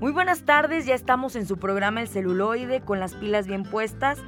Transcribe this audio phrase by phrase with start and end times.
[0.00, 4.18] Muy buenas tardes, ya estamos en su programa El celuloide con las pilas bien puestas.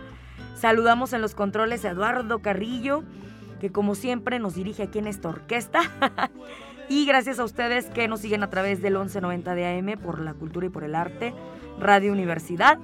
[0.55, 3.05] Saludamos en los controles a Eduardo Carrillo,
[3.59, 5.81] que como siempre nos dirige aquí en esta orquesta.
[6.91, 10.35] y gracias a ustedes que nos siguen a través del 1190 de AM por la
[10.35, 11.33] cultura y por el arte,
[11.81, 12.79] Radio Universidad.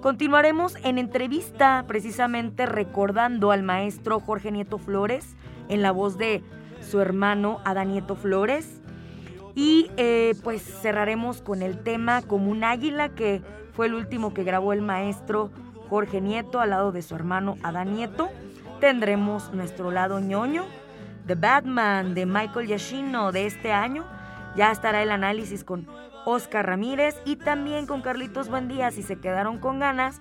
[0.00, 5.36] Continuaremos en entrevista precisamente recordando al maestro Jorge Nieto Flores
[5.68, 6.42] en la voz de
[6.80, 8.80] su hermano Adán Nieto Flores
[9.56, 13.42] y eh, pues cerraremos con el tema Como un águila, que
[13.72, 15.50] fue el último que grabó el maestro
[15.88, 18.28] Jorge Nieto al lado de su hermano Adán Nieto.
[18.80, 20.66] Tendremos nuestro lado ñoño,
[21.26, 24.04] The Batman de Michael Yashino de este año.
[24.56, 25.86] Ya estará el análisis con
[26.26, 30.20] Oscar Ramírez y también con Carlitos Buendía si se quedaron con ganas.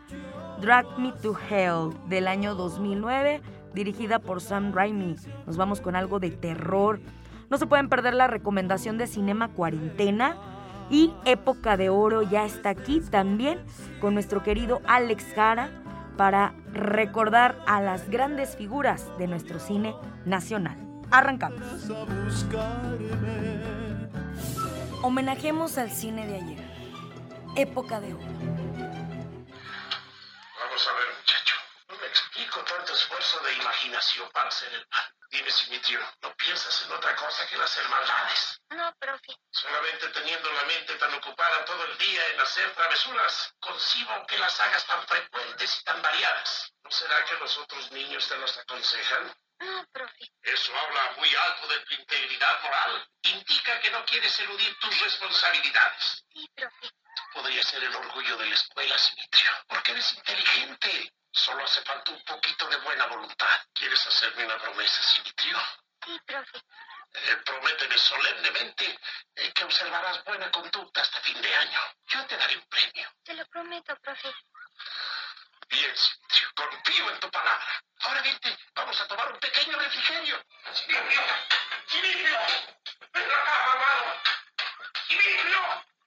[0.62, 3.42] Drag Me to Hell del año 2009,
[3.74, 5.18] dirigida por Sam Raimi.
[5.46, 7.02] Nos vamos con algo de terror
[7.50, 10.38] no se pueden perder la recomendación de Cinema Cuarentena.
[10.90, 13.60] Y Época de Oro ya está aquí también
[14.00, 15.72] con nuestro querido Alex Jara
[16.16, 20.78] para recordar a las grandes figuras de nuestro cine nacional.
[21.10, 21.60] Arrancamos.
[25.02, 26.64] Homenajemos al cine de ayer.
[27.56, 28.26] Época de Oro.
[30.62, 31.56] Vamos a ver, muchacho.
[31.90, 34.86] No me explico tanto esfuerzo de imaginación para hacer el
[35.36, 38.58] Dime, Simitrio, ¿no piensas en otra cosa que en hacer maldades?
[38.70, 39.36] No, profe.
[39.52, 44.58] Solamente teniendo la mente tan ocupada todo el día en hacer travesuras, concibo que las
[44.62, 46.72] hagas tan frecuentes y tan variadas.
[46.82, 49.36] ¿No será que los otros niños te los aconsejan?
[49.60, 50.32] No, profe.
[50.42, 53.06] Eso habla muy alto de tu integridad moral.
[53.24, 56.24] Indica que no quieres eludir tus responsabilidades.
[56.32, 56.88] Sí, profe.
[56.88, 61.14] Tú podrías ser el orgullo de la escuela, Simitrio, porque eres inteligente.
[61.36, 63.60] Solo hace falta un poquito de buena voluntad.
[63.74, 65.58] ¿Quieres hacerme una promesa, Simitrio?
[66.06, 66.58] Sí, profe.
[66.58, 69.00] Eh, prométeme solemnemente
[69.36, 71.80] eh, que observarás buena conducta hasta fin de año.
[72.08, 73.10] Yo te daré un premio.
[73.22, 74.34] Te lo prometo, profe.
[75.68, 77.84] Bien, Simitrio, confío en tu palabra.
[78.00, 80.42] Ahora vente, vamos a tomar un pequeño refrigerio.
[80.72, 81.22] Simitrio,
[81.88, 82.38] Simitrio,
[83.12, 84.24] ven acá, mamá.
[85.10, 85.60] Simitrio.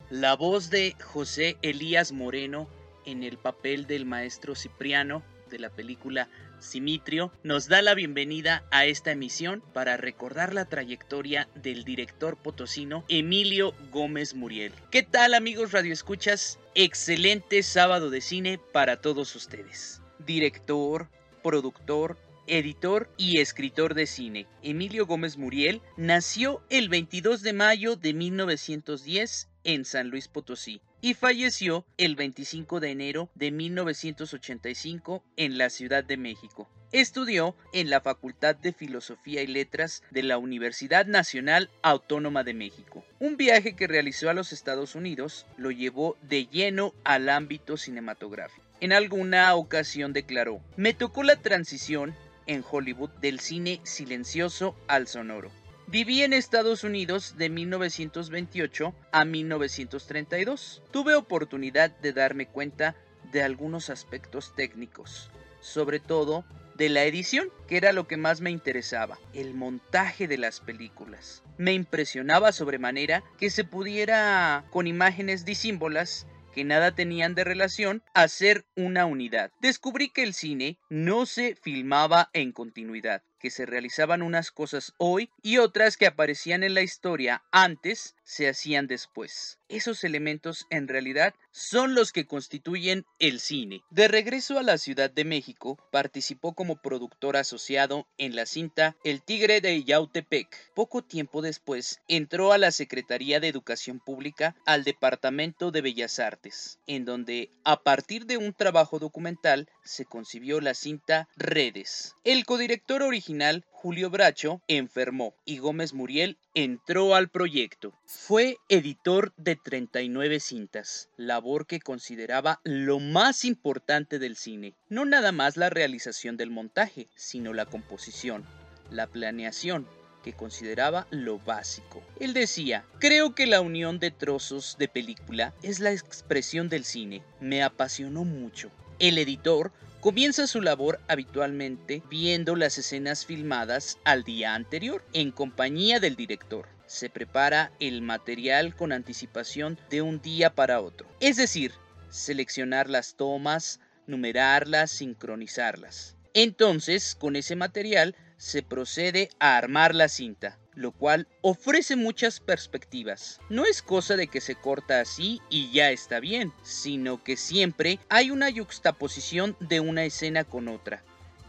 [0.09, 2.78] La voz de José Elías Moreno
[3.11, 8.85] en el papel del maestro Cipriano de la película Simitrio, nos da la bienvenida a
[8.85, 14.73] esta emisión para recordar la trayectoria del director potosino Emilio Gómez Muriel.
[14.91, 16.59] ¿Qué tal amigos radioescuchas?
[16.75, 20.03] Excelente sábado de cine para todos ustedes.
[20.19, 21.09] Director,
[21.43, 24.47] productor, editor y escritor de cine.
[24.63, 31.15] Emilio Gómez Muriel nació el 22 de mayo de 1910 en San Luis Potosí y
[31.15, 36.69] falleció el 25 de enero de 1985 en la Ciudad de México.
[36.91, 43.05] Estudió en la Facultad de Filosofía y Letras de la Universidad Nacional Autónoma de México.
[43.19, 48.67] Un viaje que realizó a los Estados Unidos lo llevó de lleno al ámbito cinematográfico.
[48.81, 52.15] En alguna ocasión declaró, me tocó la transición
[52.47, 55.51] en Hollywood del cine silencioso al sonoro.
[55.91, 60.83] Viví en Estados Unidos de 1928 a 1932.
[60.91, 62.95] Tuve oportunidad de darme cuenta
[63.33, 66.45] de algunos aspectos técnicos, sobre todo
[66.77, 71.43] de la edición, que era lo que más me interesaba, el montaje de las películas.
[71.57, 78.67] Me impresionaba sobremanera que se pudiera, con imágenes disímbolas, que nada tenían de relación, hacer
[78.77, 79.53] una unidad.
[79.63, 85.31] Descubrí que el cine no se filmaba en continuidad, que se realizaban unas cosas hoy
[85.43, 89.59] y otras que aparecían en la historia antes se hacían después.
[89.69, 93.83] Esos elementos en realidad son los que constituyen el cine.
[93.91, 99.23] De regreso a la Ciudad de México, participó como productor asociado en la cinta El
[99.23, 100.73] Tigre de Yautepec.
[100.75, 106.79] Poco tiempo después, entró a la Secretaría de Educación Pública al Departamento de Bellas Artes,
[106.87, 112.15] en donde, a partir de un trabajo documental, se concibió la cinta Redes.
[112.25, 113.28] El codirector original
[113.71, 117.93] Julio Bracho enfermó y Gómez Muriel entró al proyecto.
[118.07, 124.75] Fue editor de 39 cintas, labor que consideraba lo más importante del cine.
[124.89, 128.47] No nada más la realización del montaje, sino la composición,
[128.91, 129.87] la planeación,
[130.23, 132.03] que consideraba lo básico.
[132.21, 137.23] Él decía, creo que la unión de trozos de película es la expresión del cine.
[137.41, 138.71] Me apasionó mucho.
[138.99, 146.01] El editor comienza su labor habitualmente viendo las escenas filmadas al día anterior en compañía
[146.01, 146.67] del director.
[146.87, 151.07] Se prepara el material con anticipación de un día para otro.
[151.21, 151.75] Es decir,
[152.11, 153.79] seleccionar las tomas,
[154.09, 156.17] numerarlas, sincronizarlas.
[156.35, 163.41] Entonces, con ese material se procede a armar la cinta, lo cual ofrece muchas perspectivas.
[163.51, 167.99] No es cosa de que se corta así y ya está bien, sino que siempre
[168.09, 171.03] hay una yuxtaposición de una escena con otra,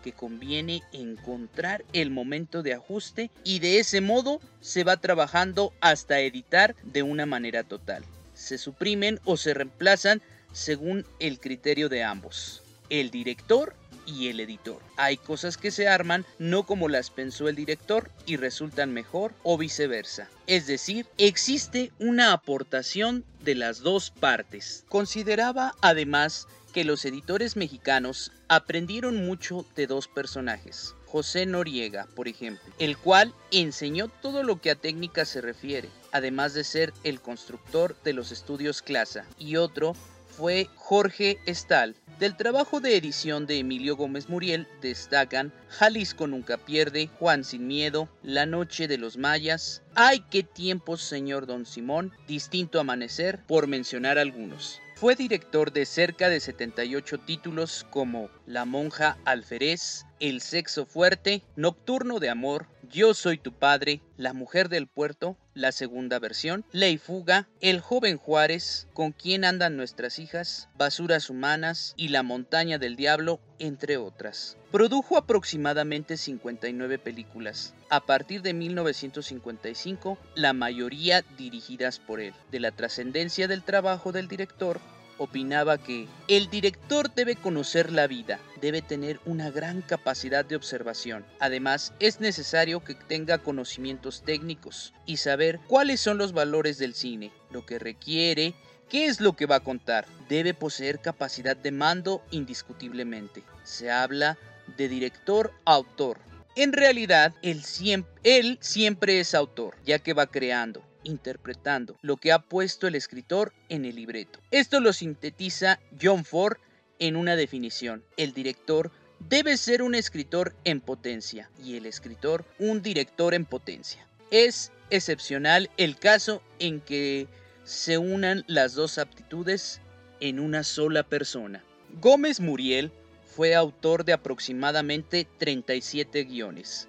[0.04, 6.20] que conviene encontrar el momento de ajuste y de ese modo se va trabajando hasta
[6.20, 8.04] editar de una manera total.
[8.34, 10.24] Se suprimen o se reemplazan
[10.54, 13.76] según el criterio de ambos, el director
[14.10, 14.82] y el editor.
[14.98, 19.58] Hay cosas que se arman no como las pensó el director y resultan mejor o
[19.58, 20.30] viceversa.
[20.48, 24.84] Es decir, existe una aportación de las dos partes.
[24.90, 30.96] Consideraba además que los editores mexicanos aprendieron mucho de dos personajes.
[31.08, 36.54] José Noriega, por ejemplo, el cual enseñó todo lo que a técnica se refiere, además
[36.54, 39.96] de ser el constructor de los estudios Clasa, y otro
[40.40, 41.98] fue Jorge Estal.
[42.18, 48.08] Del trabajo de edición de Emilio Gómez Muriel destacan Jalisco nunca pierde, Juan sin miedo,
[48.24, 54.18] La noche de los mayas, Ay qué tiempos señor Don Simón, Distinto amanecer, por mencionar
[54.18, 54.80] algunos.
[54.96, 62.20] Fue director de cerca de 78 títulos como La monja alferez, El sexo fuerte, Nocturno
[62.20, 67.48] de amor, Yo soy tu padre, La mujer del puerto, la segunda versión, Ley Fuga,
[67.62, 73.40] El joven Juárez, Con quién andan nuestras hijas, Basuras humanas y La montaña del diablo,
[73.60, 74.58] entre otras.
[74.74, 82.34] Produjo aproximadamente 59 películas, a partir de 1955, la mayoría dirigidas por él.
[82.52, 84.82] De la trascendencia del trabajo del director,
[85.20, 91.26] opinaba que el director debe conocer la vida, debe tener una gran capacidad de observación.
[91.40, 97.32] Además, es necesario que tenga conocimientos técnicos y saber cuáles son los valores del cine,
[97.52, 98.56] lo que requiere,
[98.90, 100.08] qué es lo que va a contar.
[100.28, 103.44] Debe poseer capacidad de mando indiscutiblemente.
[103.64, 104.38] Se habla
[104.78, 106.18] de director-autor.
[106.56, 112.32] En realidad, él siempre, él siempre es autor, ya que va creando, interpretando lo que
[112.32, 114.40] ha puesto el escritor en el libreto.
[114.52, 116.58] Esto lo sintetiza John Ford
[117.00, 118.04] en una definición.
[118.18, 124.06] El director debe ser un escritor en potencia y el escritor un director en potencia.
[124.32, 127.28] Es excepcional el caso en que
[127.64, 129.82] se unan las dos aptitudes
[130.20, 131.64] en una sola persona.
[132.02, 132.92] Gómez Muriel
[133.26, 136.88] fue autor de aproximadamente 37 guiones.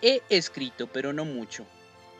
[0.00, 1.66] He escrito, pero no mucho.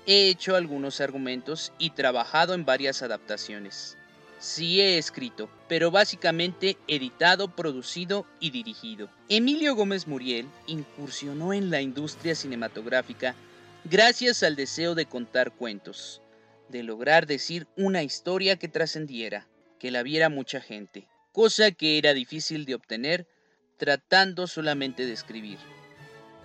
[0.05, 3.97] He hecho algunos argumentos y trabajado en varias adaptaciones.
[4.41, 9.09] Sí he escrito, pero básicamente editado, producido y dirigido.
[9.29, 13.37] Emilio Gómez Muriel incursionó en la industria cinematográfica
[13.85, 16.21] gracias al deseo de contar cuentos,
[16.69, 19.47] de lograr decir una historia que trascendiera,
[19.79, 23.29] que la viera mucha gente, cosa que era difícil de obtener
[23.77, 25.59] tratando solamente de escribir,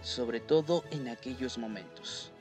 [0.04, 2.31] sobre todo en aquellos momentos.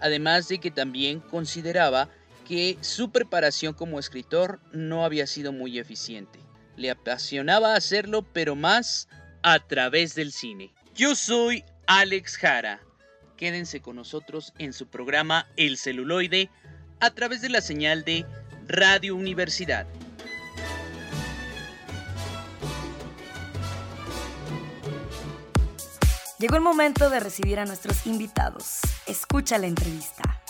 [0.00, 2.08] Además de que también consideraba
[2.46, 6.38] que su preparación como escritor no había sido muy eficiente.
[6.76, 9.08] Le apasionaba hacerlo, pero más
[9.42, 10.72] a través del cine.
[10.94, 12.80] Yo soy Alex Jara.
[13.36, 16.50] Quédense con nosotros en su programa El celuloide
[17.00, 18.24] a través de la señal de
[18.66, 19.86] Radio Universidad.
[26.38, 28.80] Llegó el momento de recibir a nuestros invitados.
[29.06, 30.40] Escucha la entrevista.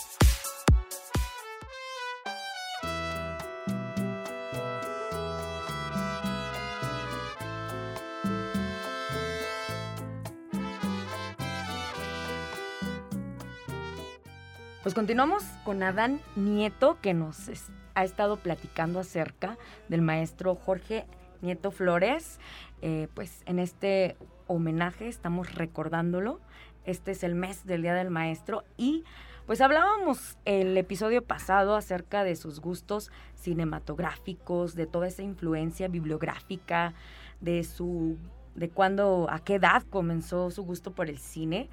[14.82, 17.50] Pues continuamos con Adán Nieto, que nos
[17.94, 19.58] ha estado platicando acerca
[19.88, 21.04] del maestro Jorge
[21.42, 22.40] Nieto Flores.
[22.80, 26.40] Eh, pues en este homenaje estamos recordándolo.
[26.86, 29.04] Este es el mes del Día del Maestro y
[29.46, 36.94] pues hablábamos el episodio pasado acerca de sus gustos cinematográficos, de toda esa influencia bibliográfica,
[37.40, 38.16] de su
[38.54, 41.68] de cuándo, a qué edad comenzó su gusto por el cine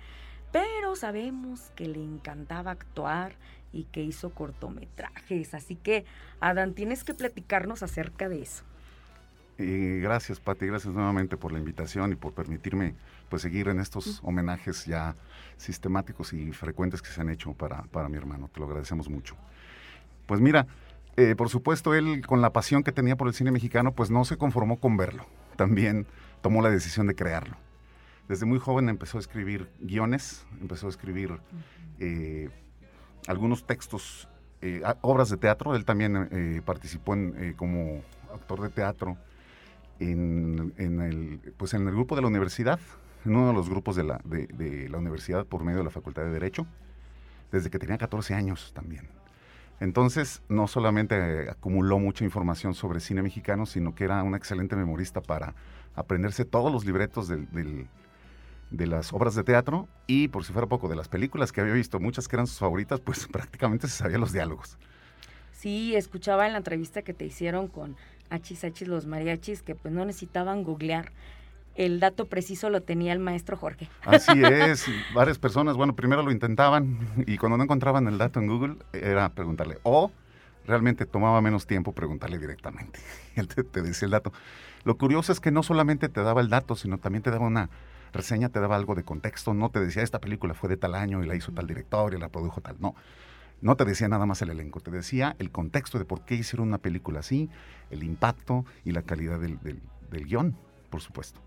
[0.53, 3.33] pero sabemos que le encantaba actuar
[3.73, 5.55] y que hizo cortometrajes.
[5.55, 6.05] Así que,
[6.39, 8.63] Adán, tienes que platicarnos acerca de eso.
[9.57, 12.93] Y gracias, Pati, gracias nuevamente por la invitación y por permitirme
[13.33, 15.15] pues seguir en estos homenajes ya
[15.57, 18.47] sistemáticos y frecuentes que se han hecho para, para mi hermano.
[18.53, 19.35] Te lo agradecemos mucho.
[20.27, 20.67] Pues mira,
[21.17, 24.23] eh, por supuesto, él con la pasión que tenía por el cine mexicano, pues no
[24.23, 25.25] se conformó con verlo.
[25.55, 26.05] También
[26.43, 27.57] tomó la decisión de crearlo.
[28.27, 31.39] Desde muy joven empezó a escribir guiones, empezó a escribir
[31.99, 32.51] eh,
[33.25, 34.27] algunos textos,
[34.61, 35.75] eh, obras de teatro.
[35.75, 39.17] Él también participó en, como actor de teatro
[39.99, 42.79] en, el, pues en el grupo de la universidad,
[43.25, 46.23] en uno de los grupos de la, de la universidad por medio de la Facultad
[46.23, 46.65] de Derecho,
[47.51, 49.07] desde que tenía 14 años también.
[49.79, 55.21] Entonces, no solamente acumuló mucha información sobre cine mexicano, sino que era un excelente memorista
[55.21, 55.55] para
[55.95, 60.95] aprenderse todos los libretos de las obras de teatro y, por si fuera poco, de
[60.95, 64.31] las películas que había visto, muchas que eran sus favoritas, pues prácticamente se sabía los
[64.31, 64.77] diálogos.
[65.51, 67.95] Sí, escuchaba en la entrevista que te hicieron con
[68.29, 71.11] Achis Achis los mariachis que pues no necesitaban googlear
[71.75, 73.89] el dato preciso lo tenía el maestro Jorge.
[74.03, 78.47] Así es, varias personas, bueno, primero lo intentaban y cuando no encontraban el dato en
[78.47, 80.11] Google era preguntarle, o
[80.65, 82.99] realmente tomaba menos tiempo preguntarle directamente.
[83.35, 84.31] Él te, decía el dato.
[84.83, 87.69] Lo curioso es que no solamente te daba el dato, sino también te daba una
[88.11, 91.23] reseña, te daba algo de contexto, no te decía esta película fue de tal año
[91.23, 92.95] y la hizo tal director y la produjo tal, no.
[93.61, 96.67] No te decía nada más el elenco, te decía el contexto de por qué hicieron
[96.67, 97.49] una película así,
[97.91, 100.57] el impacto y la calidad del, del guion,
[100.89, 101.39] por supuesto.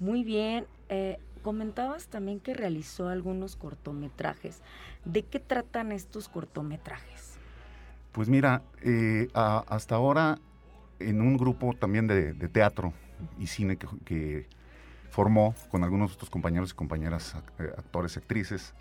[0.00, 0.66] Muy bien.
[0.88, 4.60] Eh, comentabas también que realizó algunos cortometrajes.
[5.04, 7.38] ¿De qué tratan estos cortometrajes?
[8.12, 10.38] Pues mira, eh, hasta ahora
[10.98, 12.92] en un grupo también de, teatro
[13.38, 14.46] y cine que,
[15.10, 18.74] formó con algunos de otros compañeros y compañeras eh, actores y actrices,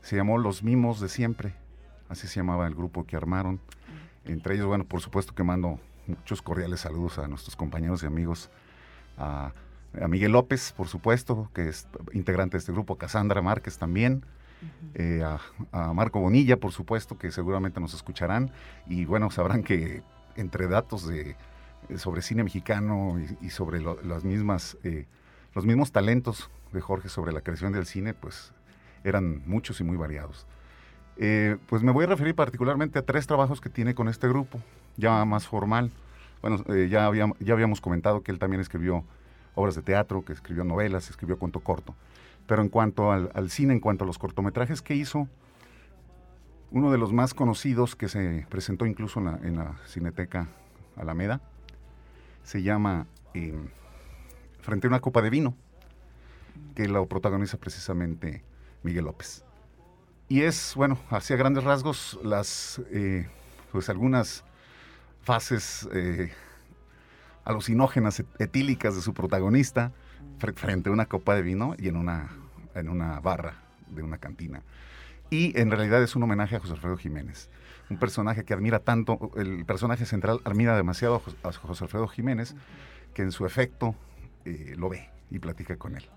[0.00, 1.54] se llamó Los Mimos de Siempre.
[2.08, 3.60] Así se llamaba el grupo que armaron.
[4.24, 8.50] Entre ellos, bueno, por supuesto que mando muchos cordiales saludos a nuestros compañeros y amigos,
[9.98, 14.24] a Miguel López, por supuesto, que es integrante de este grupo, a Cassandra Márquez también,
[14.94, 15.22] eh,
[15.72, 18.52] a, Marco Bonilla, por supuesto, que seguramente nos escucharán,
[18.86, 20.02] y bueno, sabrán que
[20.36, 21.36] entre datos de,
[21.88, 25.06] eh, sobre cine mexicano y, sobre las mismas, eh,
[25.54, 28.52] los mismos talentos de Jorge sobre la creación del cine, pues
[29.02, 30.46] eran muchos y muy variados.
[31.66, 34.60] pues me voy a referir particularmente a tres trabajos que tiene con este grupo,
[34.96, 35.90] ya más formal.
[36.40, 39.04] Bueno, ya, ya habíamos comentado que él también escribió
[39.54, 41.94] obras de teatro, que escribió novelas, escribió cuento corto.
[42.46, 45.28] Pero en cuanto al, cine, en cuanto a los cortometrajes que hizo,
[46.70, 50.48] uno de los más conocidos que se presentó incluso en la, Cineteca
[50.96, 51.40] Alameda,
[52.42, 53.68] se llama em,
[54.60, 55.56] Frente a una copa de vino,
[56.74, 58.42] que lo protagoniza precisamente
[58.82, 59.44] Miguel López.
[60.28, 63.28] Y es, bueno, hacia grandes rasgos, las, eh,
[63.72, 64.44] pues algunas
[65.22, 66.32] fases eh,
[67.44, 69.92] alucinógenas etílicas de su protagonista
[70.38, 72.28] frente a una copa de vino y en una,
[72.74, 73.54] en una barra
[73.88, 74.62] de una cantina.
[75.30, 77.50] Y en realidad es un homenaje a José Alfredo Jiménez,
[77.88, 82.54] un personaje que admira tanto, el personaje central admira demasiado a José Alfredo Jiménez,
[83.14, 83.94] que en su efecto
[84.44, 86.08] eh, lo ve y platica con él.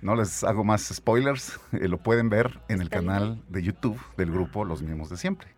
[0.00, 4.30] No les hago más spoilers, eh, lo pueden ver en el canal de YouTube del
[4.30, 5.48] grupo Los Mismos de Siempre.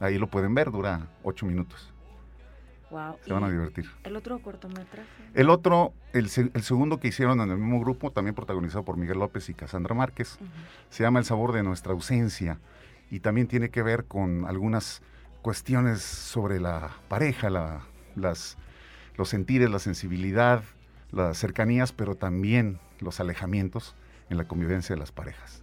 [0.00, 1.93] Ahí lo pueden ver, dura ocho minutos.
[3.24, 3.90] Se van a divertir.
[4.04, 5.08] ¿El otro cortometraje?
[5.34, 9.48] El otro, el, segundo que hicieron en el mismo grupo, también protagonizado por Miguel López
[9.48, 10.38] y Cassandra Márquez,
[10.90, 12.58] se llama El sabor de nuestra ausencia
[13.10, 15.02] y también tiene que ver con algunas
[15.42, 18.56] cuestiones sobre la pareja, las,
[19.16, 20.62] los sentires, la sensibilidad,
[21.10, 23.94] las cercanías, pero también los alejamientos
[24.30, 25.62] en la convivencia de las parejas.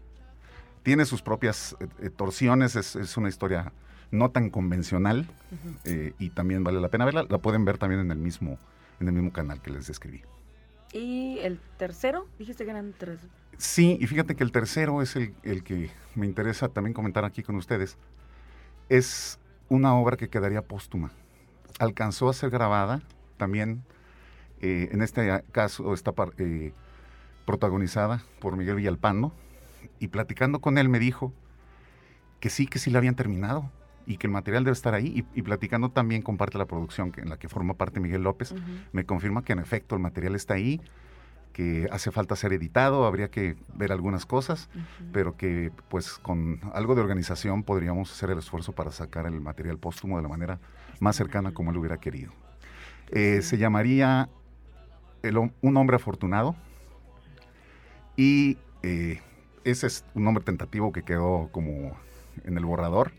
[0.84, 3.72] Tiene sus propias eh, eh, torsiones, es, es una historia
[4.12, 5.28] no tan convencional
[5.86, 7.26] eh, y también vale la pena verla.
[7.30, 8.58] La pueden ver también en el mismo,
[9.00, 10.22] en el mismo canal que les describí.
[10.94, 12.28] ¿Y el tercero?
[12.38, 13.20] Dijiste que eran tres.
[13.58, 17.56] Sí, y fíjate que el tercero es el, que me interesa también comentar aquí con
[17.56, 17.98] ustedes.
[18.90, 19.40] Es
[19.70, 21.12] una obra que quedaría póstuma.
[21.80, 23.02] Alcanzó a ser grabada
[23.38, 23.84] también,
[24.62, 26.74] eh, en este caso está eh,
[27.46, 29.34] protagonizada por Miguel Villalpando,
[30.00, 31.34] y platicando con él me dijo
[32.40, 33.72] que sí, que sí la habían terminado,
[34.06, 35.26] y que el material debe estar ahí.
[35.34, 38.54] Y, platicando también con parte de la producción en la que forma parte Miguel López,
[38.92, 40.82] me confirma que en efecto el material está ahí,
[41.54, 44.70] que hace falta ser editado, habría que ver algunas cosas,
[45.12, 49.78] pero que pues con algo de organización podríamos hacer el esfuerzo para sacar el material
[49.78, 50.60] póstumo de la manera
[51.00, 52.32] más cercana como él hubiera querido.
[53.10, 54.30] Eh, se llamaría
[55.62, 56.56] Un hombre afortunado
[58.16, 59.22] y eh,
[59.64, 61.98] ese es un nombre tentativo que quedó como
[62.44, 63.12] en el borrador.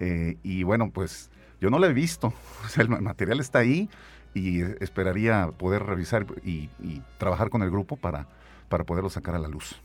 [0.00, 2.32] Eh, y bueno, pues yo no lo he visto.
[2.64, 3.88] O sea, el material está ahí
[4.32, 8.26] y esperaría poder revisar y, y trabajar con el grupo para,
[8.68, 9.80] para poderlo sacar a la luz.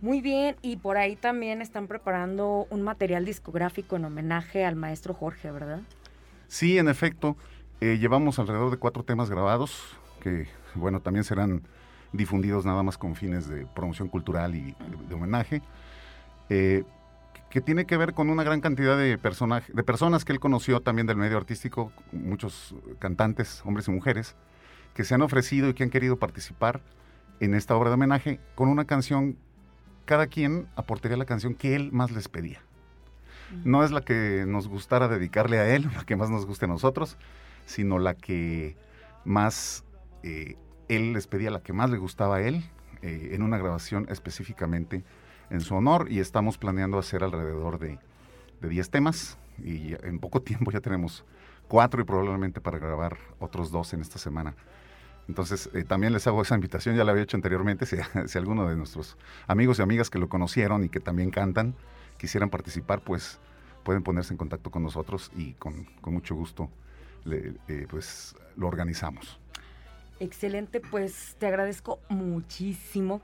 [0.00, 5.12] Muy bien, y por ahí también están preparando un material discográfico en homenaje al maestro
[5.12, 5.80] Jorge, ¿verdad?
[6.48, 7.36] Sí, en efecto,
[7.82, 11.62] eh, llevamos alrededor de cuatro temas grabados que, bueno, también serán
[12.12, 15.62] difundidos nada más con fines de promoción cultural y de, de homenaje,
[16.48, 16.82] eh,
[17.50, 21.06] que tiene que ver con una gran cantidad de, de personas que él conoció también
[21.06, 24.36] del medio artístico, muchos cantantes, hombres y mujeres,
[24.94, 26.80] que se han ofrecido y que han querido participar
[27.40, 29.36] en esta obra de homenaje con una canción,
[30.04, 32.60] cada quien aportaría la canción que él más les pedía.
[33.64, 36.68] No es la que nos gustara dedicarle a él, la que más nos guste a
[36.68, 37.16] nosotros,
[37.66, 38.76] sino la que
[39.24, 39.84] más
[40.22, 40.56] eh,
[40.88, 42.64] él les pedía, la que más le gustaba a él,
[43.02, 45.02] eh, en una grabación específicamente
[45.50, 47.98] en su honor y estamos planeando hacer alrededor de,
[48.60, 51.24] de 10 temas y en poco tiempo ya tenemos
[51.68, 54.54] cuatro y probablemente para grabar otros dos en esta semana.
[55.28, 58.68] Entonces, eh, también les hago esa invitación, ya la había hecho anteriormente, si, si, alguno
[58.68, 59.16] de nuestros
[59.46, 61.74] amigos y amigas que lo conocieron y que también cantan
[62.20, 63.38] quisieran participar, pues
[63.82, 66.68] pueden ponerse en contacto con nosotros y con, mucho gusto
[67.26, 69.40] eh, pues lo organizamos.
[70.20, 73.22] Excelente, pues te agradezco muchísimo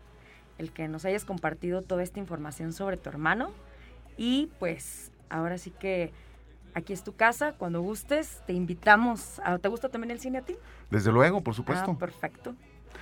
[0.59, 3.51] el que nos hayas compartido toda esta información sobre tu hermano
[4.17, 6.13] y pues ahora sí que
[6.75, 9.41] aquí es tu casa, cuando gustes, te invitamos.
[9.45, 10.57] A, ¿Te gusta también el cine a ti?
[10.91, 11.93] Desde luego, por supuesto.
[11.93, 12.55] Ah, perfecto.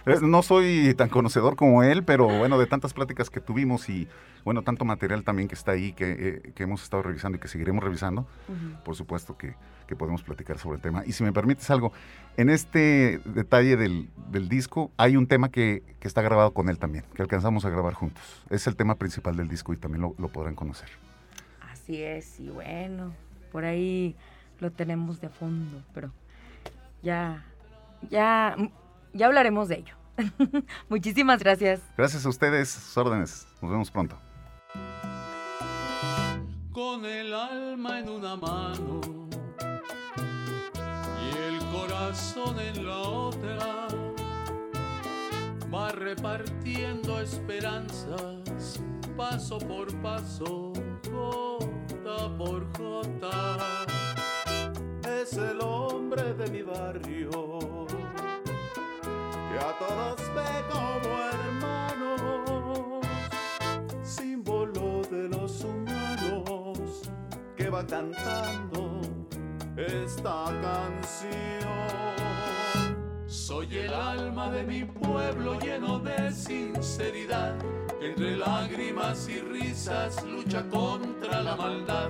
[0.07, 4.09] Eh, no soy tan conocedor como él, pero bueno, de tantas pláticas que tuvimos y
[4.45, 7.49] bueno, tanto material también que está ahí, que, eh, que hemos estado revisando y que
[7.49, 8.83] seguiremos revisando, uh -huh.
[8.83, 9.55] por supuesto que,
[9.87, 11.05] que, podemos platicar sobre el tema.
[11.07, 11.93] Y si me permites algo,
[12.37, 16.79] en este detalle del, del disco hay un tema que, que, está grabado con él
[16.79, 18.23] también, que alcanzamos a grabar juntos.
[18.51, 20.89] Es el tema principal del disco y también lo, lo podrán conocer.
[21.71, 23.13] Así es, y bueno,
[23.53, 24.17] por ahí
[24.61, 26.11] lo tenemos de fondo, pero
[27.03, 27.45] ya,
[28.11, 28.57] ya,
[29.13, 29.95] ya hablaremos de ello.
[30.89, 31.81] Muchísimas gracias.
[31.97, 33.47] Gracias a ustedes, sus órdenes.
[33.61, 34.19] Nos vemos pronto.
[36.73, 39.24] Con el alma en una mano
[42.15, 43.89] corazón en la otra,
[45.73, 48.81] va repartiendo esperanzas
[49.17, 50.73] paso por paso,
[51.11, 53.59] jota por jota.
[55.21, 57.49] Es el hombre de mi barrio
[59.51, 63.05] que a todos ve como hermanos,
[64.05, 67.11] símbolo de los humanos
[67.57, 69.01] que va cantando
[69.77, 72.14] esta canción.
[73.47, 77.55] Soy el alma de mi pueblo lleno de sinceridad,
[78.01, 82.09] entre lágrimas y risas lucha contra la maldad.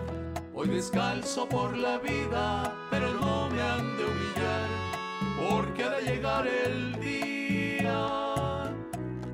[0.55, 4.68] Hoy descalzo por la vida, pero no me han de humillar,
[5.51, 8.73] porque ha de llegar el día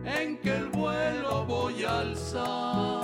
[0.07, 3.03] en que el vuelo voy a alzar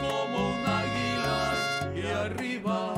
[0.00, 2.94] como un águila y arriba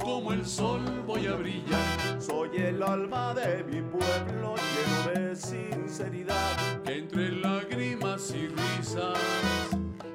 [0.00, 1.89] como el sol voy a brillar.
[2.30, 9.18] Soy el alma de mi pueblo lleno de sinceridad que entre lágrimas y risas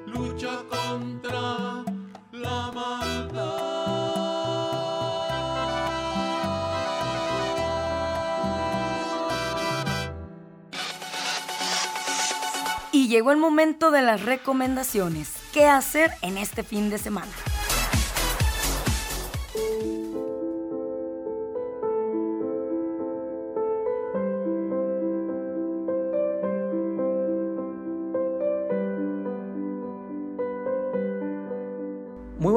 [0.06, 1.84] lucha contra
[2.32, 3.66] la maldad.
[12.92, 15.34] Y llegó el momento de las recomendaciones.
[15.52, 17.32] ¿Qué hacer en este fin de semana?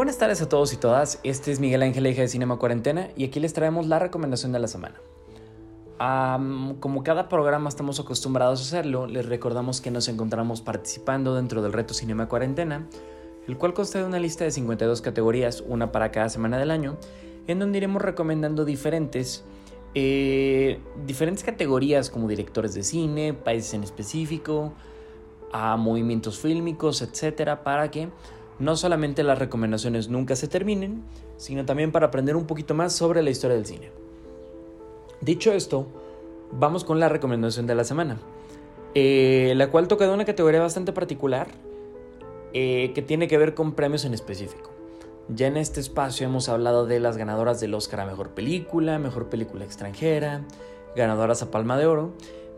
[0.09, 3.25] Buenas tardes a todos y todas, este es Miguel Ángel Eje de Cinema Cuarentena y
[3.25, 4.99] aquí les traemos la recomendación de la semana.
[6.01, 11.61] Um, como cada programa estamos acostumbrados a hacerlo, les recordamos que nos encontramos participando dentro
[11.61, 12.87] del reto Cinema Cuarentena,
[13.47, 16.97] el cual consta de una lista de 52 categorías, una para cada semana del año,
[17.45, 19.43] en donde iremos recomendando diferentes,
[19.93, 24.73] eh, diferentes categorías como directores de cine, países en específico,
[25.51, 28.09] a movimientos fílmicos, etcétera, para que
[28.59, 31.03] no solamente las recomendaciones nunca se terminen,
[31.37, 33.91] sino también para aprender un poquito más sobre la historia del cine.
[35.21, 35.87] Dicho esto,
[36.51, 38.17] vamos con la recomendación de la semana,
[38.95, 41.47] eh, la cual toca de una categoría bastante particular
[42.53, 44.71] eh, que tiene que ver con premios en específico.
[45.29, 49.29] Ya en este espacio hemos hablado de las ganadoras del Oscar a Mejor Película, Mejor
[49.29, 50.41] Película Extranjera,
[50.95, 52.13] ganadoras a Palma de Oro,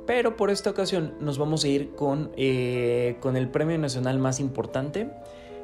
[0.07, 4.39] pero por esta ocasión nos vamos a ir con, eh, con el premio nacional más
[4.39, 5.09] importante,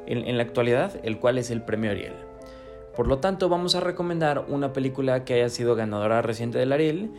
[0.08, 2.14] en, la actualidad, el cual es el premio Ariel.
[2.96, 7.10] Por lo tanto, vamos a recomendar una película que haya sido ganadora reciente del Ariel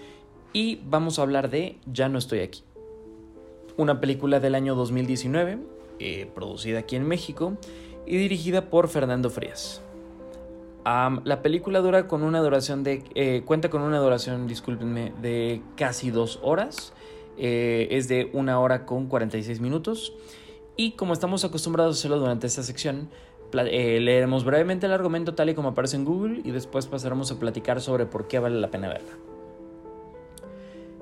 [0.52, 2.64] y vamos a hablar de Ya no estoy aquí.
[3.78, 5.60] Una película del año 2019,
[6.00, 7.58] eh, producida aquí en México
[8.06, 9.82] y dirigida por Fernando Frías.
[10.84, 13.04] la película dura con una duración de.
[13.14, 16.94] Eh, cuenta con una duración, discúlpenme, de casi dos horas.
[17.38, 20.14] Eh, es de una hora con 46 minutos.
[20.80, 23.10] Y como estamos acostumbrados a hacerlo durante esta sección,
[23.52, 27.38] eh, leeremos brevemente el argumento tal y como aparece en Google y después pasaremos a
[27.38, 29.12] platicar sobre por qué vale la pena verla.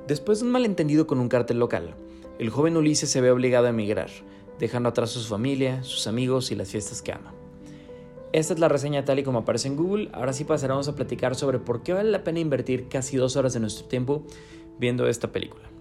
[0.07, 1.93] Después de un malentendido con un cártel local,
[2.39, 4.09] el joven Ulises se ve obligado a emigrar,
[4.57, 7.35] dejando atrás a su familia, sus amigos y las fiestas que ama.
[8.33, 11.35] Esta es la reseña tal y como aparece en Google, ahora sí pasaremos a platicar
[11.35, 14.23] sobre por qué vale la pena invertir casi dos horas de nuestro tiempo
[14.79, 15.76] viendo esta película.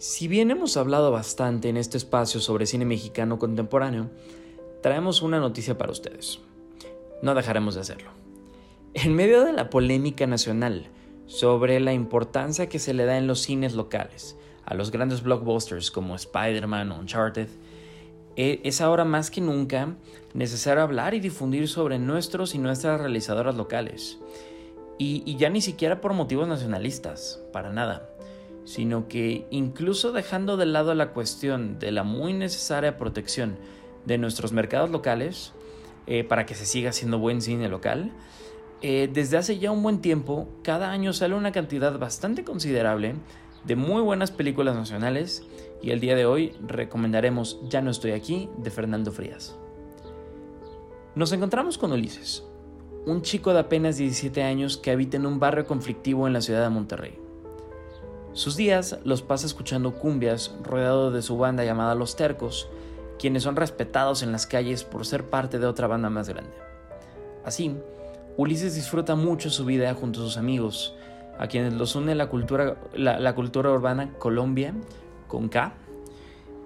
[0.00, 4.08] Si bien hemos hablado bastante en este espacio sobre cine mexicano contemporáneo,
[4.82, 6.38] traemos una noticia para ustedes.
[7.20, 8.10] No dejaremos de hacerlo.
[8.94, 10.86] En medio de la polémica nacional
[11.26, 15.90] sobre la importancia que se le da en los cines locales a los grandes blockbusters
[15.90, 17.48] como Spider-Man o Uncharted,
[18.36, 19.96] e, es ahora más que nunca
[20.32, 24.18] necesario hablar y difundir sobre nuestros y nuestras realizadoras locales.
[24.96, 28.09] Y, y ya ni siquiera por motivos nacionalistas, para nada
[28.64, 33.56] sino que incluso dejando de lado la cuestión de la muy necesaria protección
[34.06, 35.52] de nuestros mercados locales,
[36.06, 38.12] eh, para que se siga haciendo buen cine local,
[38.82, 43.14] eh, desde hace ya un buen tiempo, cada año sale una cantidad bastante considerable
[43.64, 45.44] de muy buenas películas nacionales
[45.82, 49.56] y el día de hoy recomendaremos Ya no estoy aquí de Fernando Frías.
[51.14, 52.44] Nos encontramos con Ulises,
[53.04, 56.62] un chico de apenas 17 años que habita en un barrio conflictivo en la ciudad
[56.62, 57.29] de Monterrey.
[58.32, 62.68] Sus días los pasa escuchando cumbias rodeado de su banda llamada Los Tercos,
[63.18, 66.52] quienes son respetados en las calles por ser parte de otra banda más grande.
[67.44, 67.74] Así,
[68.36, 70.94] Ulises disfruta mucho su vida junto a sus amigos,
[71.38, 74.74] a quienes los une la cultura, la, cultura urbana Colombia,
[75.26, 75.74] con K,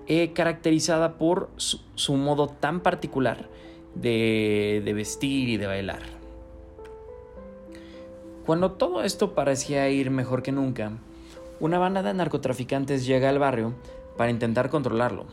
[0.06, 3.48] eh, caracterizada por su, modo tan particular
[3.94, 6.02] de, de vestir y de bailar.
[8.44, 10.92] Cuando todo esto parecía ir mejor que nunca,
[11.64, 13.72] una banda de narcotraficantes llega al barrio
[14.18, 15.24] para intentar controlarlo.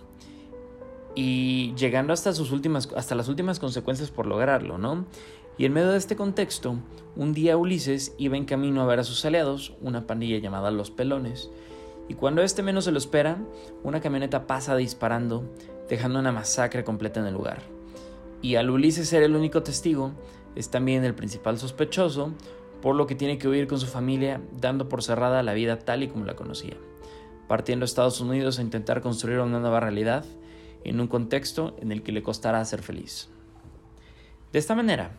[1.14, 5.06] Y llegando hasta, sus últimas, hasta las últimas consecuencias por lograrlo, ¿no?
[5.58, 6.78] Y en medio de este contexto,
[7.18, 10.90] un día Ulises iba en camino a ver a sus aliados, una pandilla llamada Los
[10.90, 11.52] Pelones,
[12.08, 13.38] y cuando este menos se lo espera,
[13.84, 15.44] una camioneta pasa disparando,
[15.90, 17.62] dejando una masacre completa en el lugar.
[18.42, 20.14] Y al Ulises ser el único testigo,
[20.56, 22.32] es también el principal sospechoso,
[22.82, 26.04] por lo que tiene que huir con su familia, dando por cerrada la vida tal
[26.04, 26.76] y como la conocía,
[27.48, 30.26] partiendo a Estados Unidos a intentar construir una nueva realidad
[30.84, 33.30] en un contexto en el que le costará ser feliz.
[34.52, 35.12] De esta manera,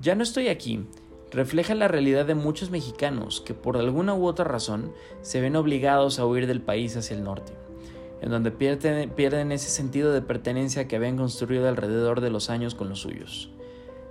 [0.00, 0.84] ya no estoy aquí
[1.30, 4.92] refleja la realidad de muchos mexicanos que por alguna u otra razón
[5.22, 7.52] se ven obligados a huir del país hacia el norte,
[8.20, 12.74] en donde pierden, pierden ese sentido de pertenencia que habían construido alrededor de los años
[12.74, 13.50] con los suyos.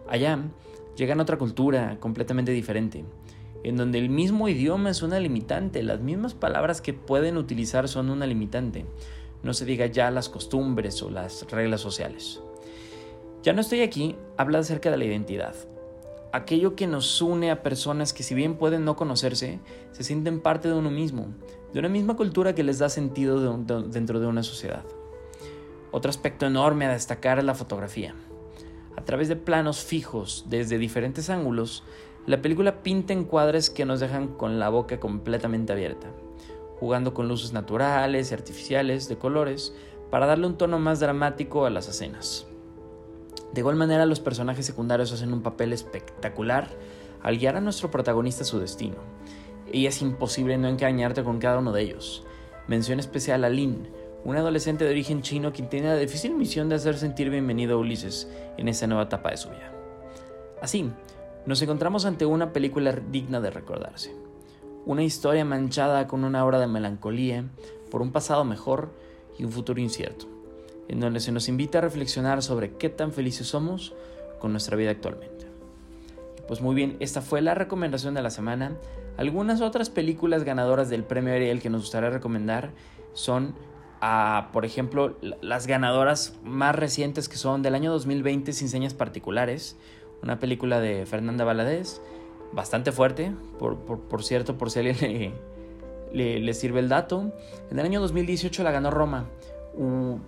[0.08, 0.40] Allá,
[0.96, 3.06] llegan a otra cultura completamente diferente,
[3.64, 8.10] en donde el mismo idioma es una limitante, las mismas palabras que pueden utilizar son
[8.10, 8.86] una limitante,
[9.44, 12.42] no se diga ya las costumbres o las reglas sociales.
[13.44, 15.56] Ya no estoy aquí, habla acerca de la identidad,
[16.32, 19.60] aquello que nos une a personas que si bien pueden no conocerse,
[19.92, 21.28] se sienten parte de uno mismo,
[21.72, 24.84] de una misma cultura que les da sentido dentro de una sociedad.
[25.92, 28.14] Otro aspecto enorme a destacar es la fotografía.
[28.98, 31.84] A través de planos fijos desde diferentes ángulos,
[32.26, 36.08] la película pinta encuadres que nos dejan con la boca completamente abierta,
[36.80, 39.76] jugando con luces naturales y artificiales de colores
[40.10, 42.48] para darle un tono más dramático a las escenas.
[43.54, 46.70] De igual manera, los personajes secundarios hacen un papel espectacular
[47.22, 48.98] al guiar a nuestro protagonista a su destino,
[49.72, 52.26] y es imposible no engañarte con cada uno de ellos.
[52.68, 53.88] Mención especial a Lin,
[54.26, 57.78] un adolescente de origen chino quien tiene la difícil misión de hacer sentir bienvenido a
[57.78, 59.72] Ulises en esta nueva etapa de su vida.
[60.64, 60.90] Así,
[61.46, 64.16] nos encontramos ante una película digna de recordarse.
[64.88, 67.46] Una historia manchada con una hora de melancolía
[67.92, 68.90] por un pasado mejor
[69.38, 70.26] y un futuro incierto,
[70.88, 73.94] en donde se nos invita a reflexionar sobre qué tan felices somos
[74.40, 75.46] con nuestra vida actualmente.
[76.48, 78.76] Pues muy bien, esta fue la recomendación de la semana.
[79.18, 82.72] Algunas otras películas ganadoras del premio Ariel que nos gustaría recomendar
[83.14, 83.54] son
[84.52, 89.78] por ejemplo, las ganadoras más recientes que son del año 2020 Sin Señas Particulares,
[90.22, 92.02] una película de Fernanda Valadez,
[92.52, 95.34] bastante fuerte, por, cierto, por si a alguien
[96.14, 97.34] le, le, sirve el dato.
[97.70, 99.28] En el año 2018 la ganó Roma,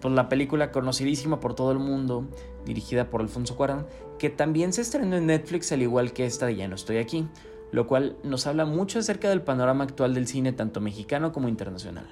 [0.01, 2.25] pues, la película conocidísima por todo el mundo,
[2.65, 3.87] dirigida por Alfonso Cuarón,
[4.19, 7.27] que también se estrenó en Netflix al igual que esta de Ya no estoy aquí,
[7.71, 12.07] lo cual nos habla mucho acerca del panorama actual del cine tanto mexicano como internacional.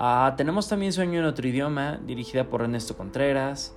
[0.00, 3.74] Ah, tenemos también Sueño en otro idioma, dirigida por Ernesto Contreras.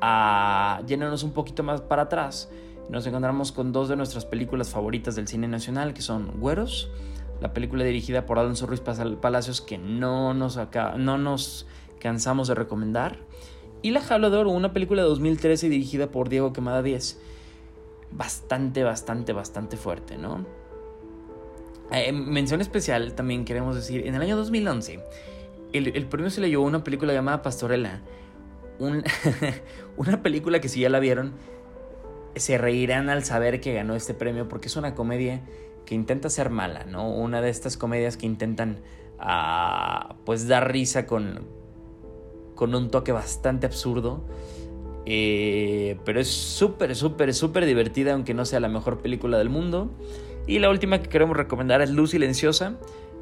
[0.00, 2.50] Ah, yéndonos un poquito más para atrás,
[2.88, 6.90] nos encontramos con dos de nuestras películas favoritas del cine nacional, que son Güeros,
[7.42, 10.58] la película dirigida por Alonso Ruiz Palacios, que no nos,
[10.96, 11.66] no nos
[12.00, 13.18] cansamos de recomendar,
[13.82, 17.20] y La Jaula de Oro, una película de 2013 dirigida por Diego Quemada 10.
[18.12, 20.46] Bastante, bastante, bastante fuerte, ¿no?
[21.92, 25.00] Eh, mención especial también queremos decir, en el año 2011,
[25.78, 28.00] el, premio se le llevó una película llamada Pastorela,
[29.96, 31.32] una película que si ya la vieron,
[32.36, 35.42] se reirán al saber que ganó este premio porque es una comedia
[35.86, 37.10] que intenta ser mala, ¿no?
[37.10, 38.78] Una de estas comedias que intentan
[39.18, 41.46] ah, pues dar risa con,
[42.54, 44.24] con un toque bastante absurdo.
[45.06, 49.90] Eh, pero es súper, súper, súper divertida, aunque no sea la mejor película del mundo.
[50.46, 52.76] Y la última que queremos recomendar es Luz Silenciosa,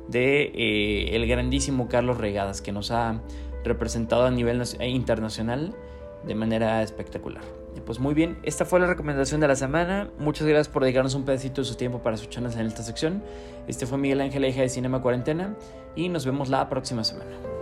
[0.09, 3.21] de eh, el grandísimo Carlos Regadas, que nos ha
[3.65, 5.75] representado a nivel internacional
[6.25, 7.43] de manera espectacular.
[7.87, 10.11] Pues muy bien, esta fue la recomendación de la semana.
[10.19, 13.23] Muchas gracias por dedicarnos un pedacito de su tiempo para escucharnos en esta sección.
[13.67, 15.57] Este fue Miguel Ángel, hija de Cinema Cuarentena,
[15.97, 17.62] y nos vemos la próxima semana.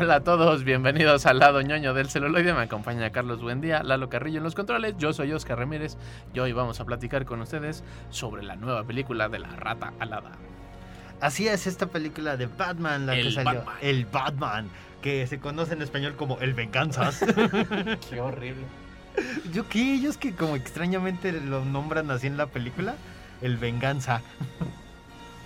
[0.00, 2.54] Hola a todos, bienvenidos al lado ñoño del celuloide.
[2.54, 4.94] Me acompaña Carlos Buendía, Lalo Carrillo en los controles.
[4.96, 5.96] Yo soy Oscar Ramírez
[6.32, 10.30] y hoy vamos a platicar con ustedes sobre la nueva película de la rata alada.
[11.20, 13.64] Así es, esta película de Batman, la que salió.
[13.80, 14.68] El Batman,
[15.02, 17.24] que se conoce en español como El Venganzas.
[18.08, 18.66] qué horrible.
[19.52, 19.94] ¿Yo qué?
[19.94, 22.94] Ellos que como extrañamente lo nombran así en la película.
[23.42, 24.22] El Venganza.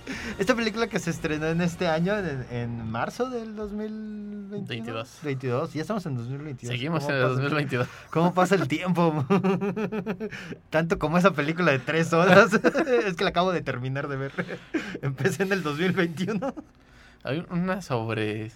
[0.38, 2.14] Esta película que se estrenó en este año,
[2.50, 5.20] en, marzo del 2022.
[5.22, 5.72] 22.
[5.72, 6.74] Ya estamos en 2022.
[6.74, 7.88] Seguimos en el 2022.
[8.10, 9.24] ¿Cómo pasa el tiempo?
[10.70, 12.52] Tanto como esa película de tres horas.
[12.52, 14.32] es que la acabo de terminar de ver.
[15.02, 16.54] Empecé en el 2021.
[17.24, 18.50] Hay una sobre...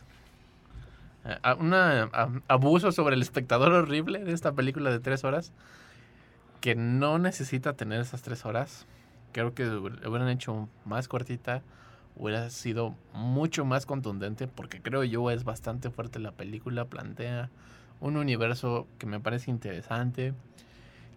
[1.59, 1.75] Un
[2.47, 5.53] abuso sobre el espectador horrible de esta película de tres horas
[6.61, 8.87] que no necesita tener esas tres horas
[9.37, 11.63] creo que hubieran hecho más cortita,
[12.17, 17.51] hubiera sido mucho más contundente, porque creo yo es bastante fuerte la película, plantea
[18.01, 20.33] un universo que me parece interesante,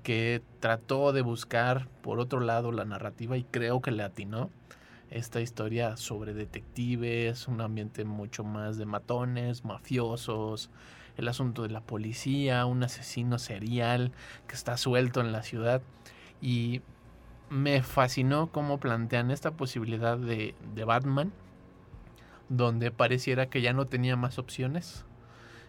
[0.03, 4.49] que trató de buscar por otro lado la narrativa y creo que le atinó
[5.09, 10.69] esta historia sobre detectives, un ambiente mucho más de matones, mafiosos,
[11.15, 14.11] el asunto de la policía, un asesino serial
[14.45, 15.81] que está suelto en la ciudad.
[16.41, 16.81] Y
[17.49, 21.31] me fascinó cómo plantean esta posibilidad de, de, Batman,
[22.47, 25.05] donde pareciera que ya no tenía más opciones,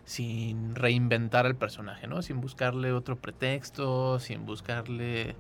[0.04, 2.22] sin reinventar al personaje, ¿no?
[2.22, 5.36] Sin buscarle otro pretexto, sin buscarle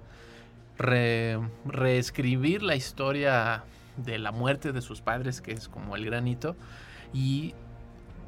[0.76, 3.64] reescribir la historia
[3.96, 6.56] de la muerte de sus padres, que es como el granito,
[7.12, 7.54] y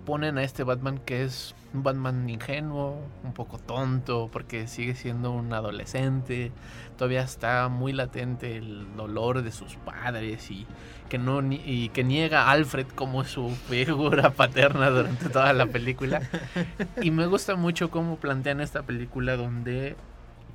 [0.05, 5.31] ponen a este Batman que es un Batman ingenuo, un poco tonto, porque sigue siendo
[5.33, 6.53] un adolescente,
[6.99, 10.67] todavía está muy latente el dolor de sus padres y
[11.09, 16.23] que niega a Alfred como su figura paterna durante toda la película.
[17.01, 19.97] Y me gusta mucho cómo plantean esta película donde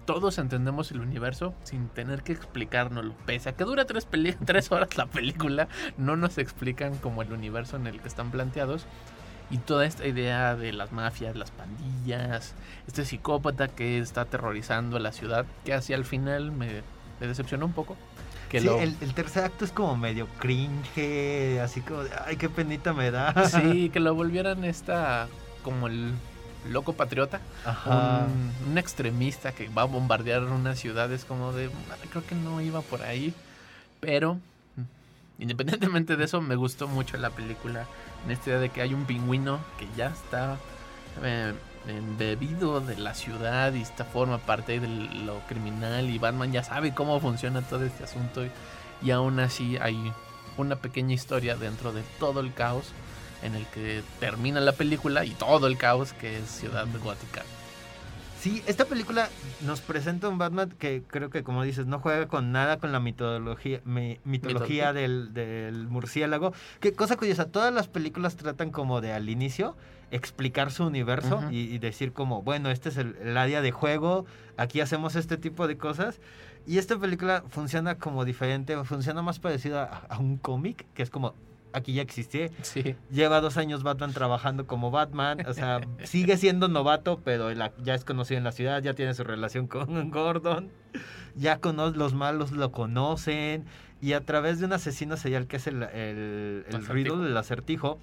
[0.06, 3.14] todos entendemos el universo sin tener que explicárnoslo.
[3.26, 4.08] Pese a que dura tres,
[4.46, 8.88] tres horas la película, no nos explican como el universo en el que están planteados
[9.50, 12.54] y toda esta idea de las mafias, las pandillas,
[12.88, 16.82] este psicópata que está aterrorizando a la ciudad, que hacia el final me,
[17.20, 17.96] decepcionó un poco.
[18.50, 22.94] Que sí, el, tercer acto es como medio cringe, así como de, ay, qué penita
[22.94, 23.34] me da.
[23.50, 25.28] Sí, que lo volvieran esta,
[25.64, 26.14] como el
[26.70, 27.40] loco patriota,
[27.86, 31.70] Un, un, extremista que va a bombardear una ciudad, es como de,
[32.10, 33.34] creo que no iba por ahí,
[34.02, 34.40] pero
[35.40, 37.86] independientemente de eso, me gustó mucho la película
[38.28, 40.58] en esta idea de que hay un pingüino que ya está
[41.24, 41.54] eh,
[41.88, 46.94] embebido de la ciudad y esta forma parte de lo criminal y Batman ya sabe
[46.94, 48.52] cómo funciona todo este asunto y,
[49.02, 50.12] y aún así hay
[50.58, 52.92] una pequeña historia dentro de todo el caos
[53.44, 57.44] en el que termina la película y todo el caos que es Ciudad Gótica.
[58.40, 59.30] Sí, esta película
[59.66, 63.00] nos presenta un Batman que creo que, como dices, no juega con nada con la
[63.00, 66.54] mitología, mi- mitología del, del murciélago.
[66.80, 69.76] Que cosa curiosa, todas las películas tratan como de al inicio
[70.12, 74.26] explicar su universo y, y decir como, bueno, este es el, el área de juego,
[74.56, 76.20] aquí hacemos este tipo de cosas.
[76.68, 81.10] Y esta película funciona como diferente, funciona más parecido a, a un cómic, que es
[81.10, 81.34] como,
[81.74, 86.68] aquí ya existí, Sí, Lleva dos años Batman trabajando como Batman, o sea, sigue siendo
[86.68, 90.70] novato, pero ya es conocido en la ciudad, ya tiene su relación con Gordon,
[91.36, 93.66] ya cono- los malos lo conocen,
[94.02, 96.94] y a través de un asesino serial que es el, el, el Acertijo.
[96.94, 98.00] Riddle, el acertijo,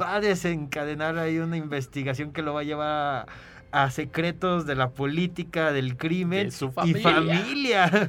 [0.00, 3.26] va a desencadenar ahí una investigación que lo va a llevar a,
[3.72, 8.08] a secretos de la política, del crimen De su y familia.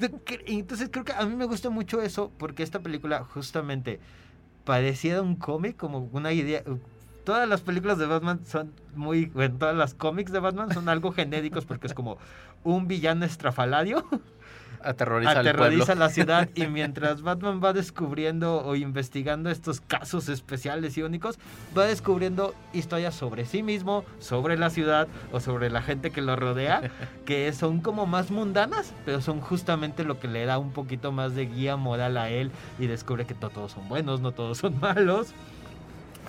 [0.46, 4.00] Entonces creo que a mí me gusta mucho eso porque esta película justamente
[4.64, 6.62] pareciera un cómic, como una idea.
[7.24, 9.26] Todas las películas de Batman son muy.
[9.26, 12.18] Bueno, todas las cómics de Batman son algo genéricos porque es como
[12.64, 14.04] un villano estrafalario
[14.84, 20.96] aterroriza, al aterroriza la ciudad y mientras Batman va descubriendo o investigando estos casos especiales
[20.96, 21.38] y únicos,
[21.76, 26.36] va descubriendo historias sobre sí mismo, sobre la ciudad o sobre la gente que lo
[26.36, 26.90] rodea,
[27.24, 31.34] que son como más mundanas, pero son justamente lo que le da un poquito más
[31.34, 34.78] de guía moral a él y descubre que no todos son buenos, no todos son
[34.80, 35.34] malos.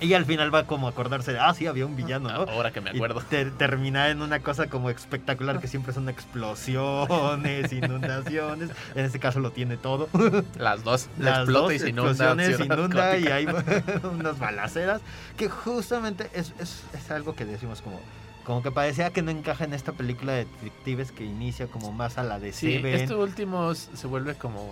[0.03, 2.51] Y al final va como a acordarse de, ah, sí, había un villano, ¿no?
[2.51, 3.21] Ahora que me Y acuerdo.
[3.21, 8.69] ter- terminar en una cosa como espectacular que siempre son explosiones, inundaciones.
[8.95, 10.09] En este caso lo tiene todo.
[10.57, 11.07] Las dos.
[11.17, 12.35] Las explota dos y se inunda.
[12.65, 13.45] inunda y hay
[14.03, 15.01] unas balaceras.
[15.37, 17.99] Que justamente es, es, es algo que decimos como...
[18.43, 22.17] Como que parecía que no encaja en esta película de detectives que inicia como más
[22.17, 22.93] a la de Sí, Seven.
[22.95, 24.69] esto último se vuelve como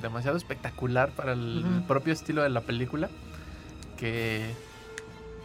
[0.00, 3.08] demasiado espectacular para el propio estilo de la película.
[4.00, 4.50] Que,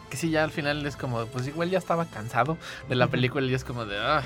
[0.10, 2.58] que sí, ya al final es como, pues igual ya estaba cansado
[2.90, 4.24] de la película y es como de, ah,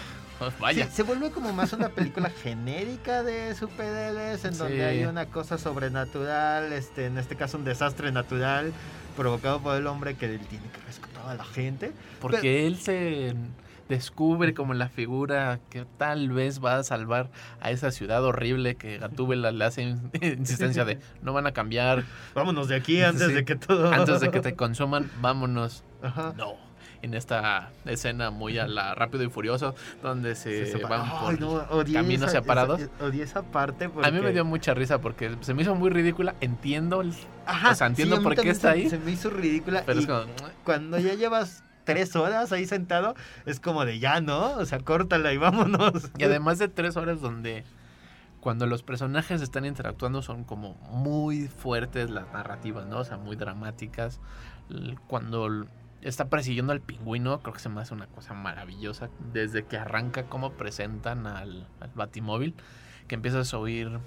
[0.60, 0.86] vaya.
[0.86, 5.58] Sí, se vuelve como más una película genérica de superhéroes, en donde hay una cosa
[5.58, 8.72] sobrenatural, este, en este caso un desastre natural
[9.18, 11.92] provocado por el hombre que él tiene que rescatar a la gente.
[12.22, 13.34] Porque él se
[13.90, 18.98] descubre como la figura que tal vez va a salvar a esa ciudad horrible que
[19.00, 22.04] Gatúbela le hace in- insistencia de no van a cambiar
[22.36, 23.34] Vámonos de aquí antes Sí.
[23.34, 23.92] de que todo...
[23.92, 25.84] antes de que te consuman, vámonos.
[26.02, 26.34] Ajá.
[26.38, 26.54] No.
[27.02, 29.74] En esta escena muy a la rápido y furioso,
[30.04, 32.82] donde se, Se van por Ay, no, caminos esa- separados.
[32.82, 35.90] esa- odié esa parte A mí me dio mucha risa porque se me hizo muy
[35.92, 36.36] ridícula.
[36.42, 37.14] Entiendo, el-
[37.46, 38.90] Ajá, o sea, entiendo por qué está se- ahí.
[38.90, 39.84] Se me hizo ridícula.
[39.86, 40.24] pero y es como,
[40.66, 43.16] cuando ya llevas tres horas ahí sentado,
[43.46, 44.54] es como de ya, ¿no?
[44.54, 46.12] O sea, córtala y vámonos.
[46.18, 47.64] Y además de tres horas donde
[48.40, 53.00] cuando los personajes están interactuando son como muy fuertes las narrativas, ¿no?
[53.00, 54.20] O sea, muy dramáticas.
[55.08, 55.68] Cuando
[56.02, 59.10] está persiguiendo al pingüino, creo que se me hace una cosa maravillosa.
[59.34, 62.56] Desde que arranca cómo presentan al, al Batimóvil,
[63.08, 64.00] que empiezas a oír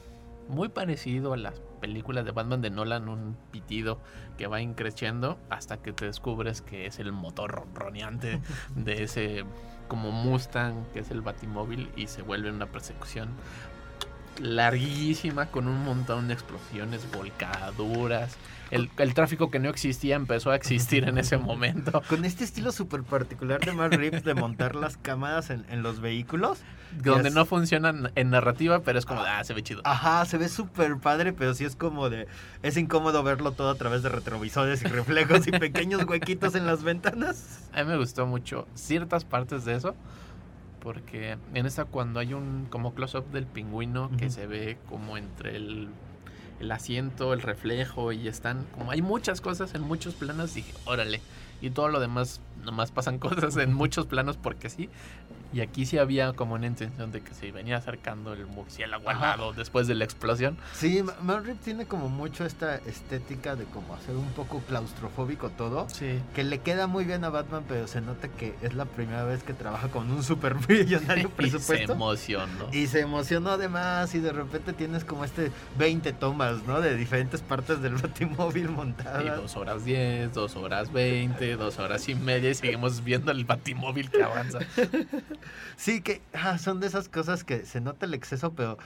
[0.48, 4.00] muy parecido a las películas de Batman de Nolan, un pitido
[4.38, 8.40] que va increciendo hasta que te descubres que es el motor ronroneante
[8.76, 9.44] de ese
[9.88, 13.28] como Mustang que es el Batimóvil y se vuelve una persecución
[14.40, 18.37] larguísima con un montón de explosiones, volcaduras.
[18.70, 22.02] El, el tráfico que no existía empezó a existir en ese momento.
[22.09, 26.00] Con este estilo súper particular de Matt Reeves de montar las cámaras en, en los
[26.00, 26.59] vehículos.
[27.02, 29.81] Donde no funcionan en narrativa, pero es como, ah, se ve chido.
[29.85, 32.28] Ajá, se ve súper padre, pero sí es como de...
[32.62, 36.83] Es incómodo verlo todo a través de retrovisores y reflejos y pequeños huequitos en las
[36.83, 37.68] ventanas.
[37.72, 39.94] A mí me gustó mucho ciertas partes de eso.
[40.81, 45.55] Porque en esta cuando hay un como close-up del pingüino que se ve como entre
[45.55, 45.88] el,
[46.59, 51.20] el asiento, el reflejo y están como hay muchas cosas en muchos planos, dije, órale.
[51.61, 54.90] Y todo lo demás, nomás pasan cosas en muchos planos porque sí.
[55.52, 59.54] Y aquí sí había como una intención de que se venía acercando el murciélago al
[59.56, 60.56] después de la explosión.
[60.72, 65.50] Sí, Ma- Matt Reeves tiene como mucho esta estética de como hacer un poco claustrofóbico
[65.50, 65.88] todo.
[65.90, 66.18] Sí.
[66.34, 69.42] Que le queda muy bien a Batman, pero se nota que es la primera vez
[69.42, 71.92] que trabaja con un super millonario Y se presupuesto.
[71.92, 72.68] emocionó.
[72.72, 76.81] Y se emocionó además y de repente tienes como este 20 tomas, ¿no?
[76.81, 79.37] De diferentes partes del Batimóvil Y montadas.
[79.37, 84.10] dos horas 10, dos horas 20, dos horas y media y seguimos viendo el batimóvil
[84.10, 84.58] que avanza.
[85.76, 88.78] Sí, que ah, son de esas cosas que se nota el exceso, pero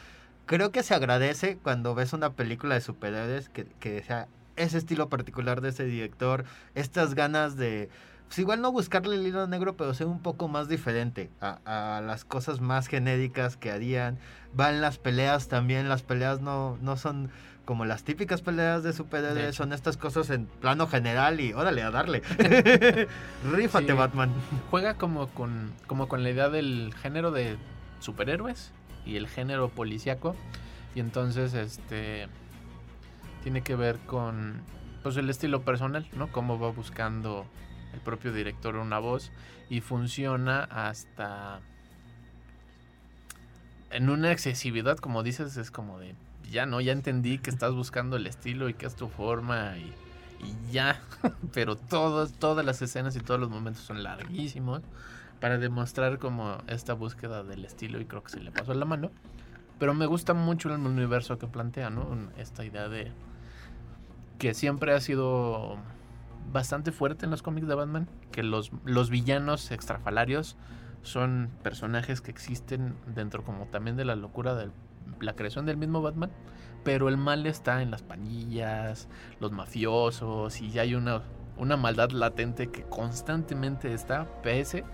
[0.46, 5.08] creo que se agradece cuando ves una película de superhéroes que, que sea ese estilo
[5.08, 6.44] particular de ese director,
[6.74, 7.90] estas ganas de
[8.26, 11.60] pues igual no buscarle el hilo negro, pero ser un poco más diferente a,
[11.96, 14.18] a las cosas más genéricas que harían.
[14.52, 17.30] Van las peleas también, las peleas no, no son
[17.66, 21.90] como las típicas peleas de superhéroes, son estas cosas en plano general y órale, a
[21.90, 22.22] darle.
[23.52, 23.92] Rífate, Sí.
[23.92, 24.32] Batman.
[24.70, 27.56] Juega como con, como con la idea del género de
[27.98, 28.72] superhéroes
[29.04, 30.36] y el género policíaco.
[30.94, 32.28] Y entonces este
[33.42, 34.62] tiene que ver con
[35.02, 36.28] pues el estilo personal, ¿no?
[36.30, 37.46] Cómo va buscando
[37.92, 39.32] el propio director una voz
[39.68, 41.60] y funciona hasta
[43.90, 46.14] en una accesibilidad, como dices, es como de
[46.50, 49.92] ya no, ya entendí que estás buscando el estilo y que es tu forma y,
[50.44, 51.00] y ya,
[51.52, 54.82] pero todas todas las escenas y todos los momentos son larguísimos
[55.40, 59.10] para demostrar como esta búsqueda del estilo y creo que se le pasó la mano.
[59.78, 62.06] Pero me gusta mucho el universo que plantea, ¿no?
[62.38, 63.12] Esta idea de
[64.38, 65.76] que siempre ha sido
[66.52, 70.56] bastante fuerte en los cómics de Batman, que los, los villanos extrafalarios
[71.02, 74.70] son personajes que existen dentro como también de la locura de
[75.20, 76.30] la creación del mismo Batman,
[76.84, 79.08] pero el mal está en las pandillas,
[79.40, 81.22] los mafiosos y hay una,
[81.56, 84.84] una maldad latente que constantemente está pese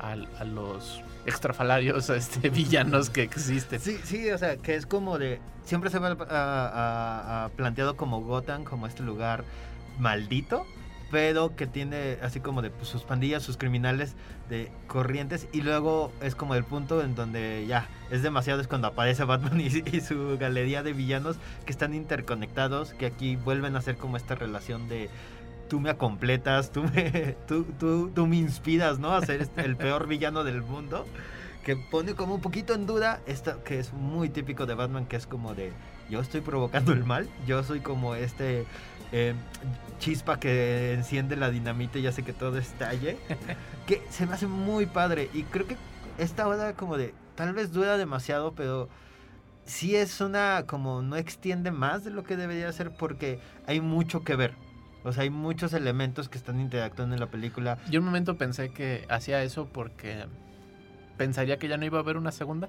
[0.00, 3.80] a, los extrafalarios este, villanos que existen.
[3.80, 5.40] Sí, sí, o sea, que es como de.
[5.64, 9.44] Siempre se ha planteado como Gotham, como este lugar
[9.98, 10.66] maldito,
[11.12, 14.14] pero que tiene así como de pues, sus pandillas, sus criminales
[14.48, 18.88] de corrientes, y luego es como el punto en donde ya es demasiado, es cuando
[18.88, 21.36] aparece Batman y, su galería de villanos
[21.66, 25.10] que están interconectados, que aquí vuelven a ser como esta relación de.
[25.68, 29.12] Tú me acompletas, tú me, tú, tú, tú me inspiras, ¿no?
[29.12, 31.06] A ser este- el peor villano del mundo
[31.62, 35.16] que pone como un poquito en duda esto que es muy típico de Batman, que
[35.16, 35.72] es como de
[36.10, 38.66] yo estoy provocando el mal, yo soy como este
[39.12, 39.34] eh,
[39.98, 43.18] chispa que enciende la dinamita y hace que todo estalle,
[43.86, 45.76] que se me hace muy padre y creo que
[46.18, 48.88] esta hora como de tal vez dura demasiado, pero
[49.64, 54.22] sí es una como no extiende más de lo que debería ser porque hay mucho
[54.22, 54.54] que ver.
[55.04, 57.78] O sea, hay muchos elementos que están interactuando en la película.
[57.90, 60.26] Yo un momento pensé que hacía eso porque
[61.16, 62.68] pensaría que ya no iba a haber una segunda.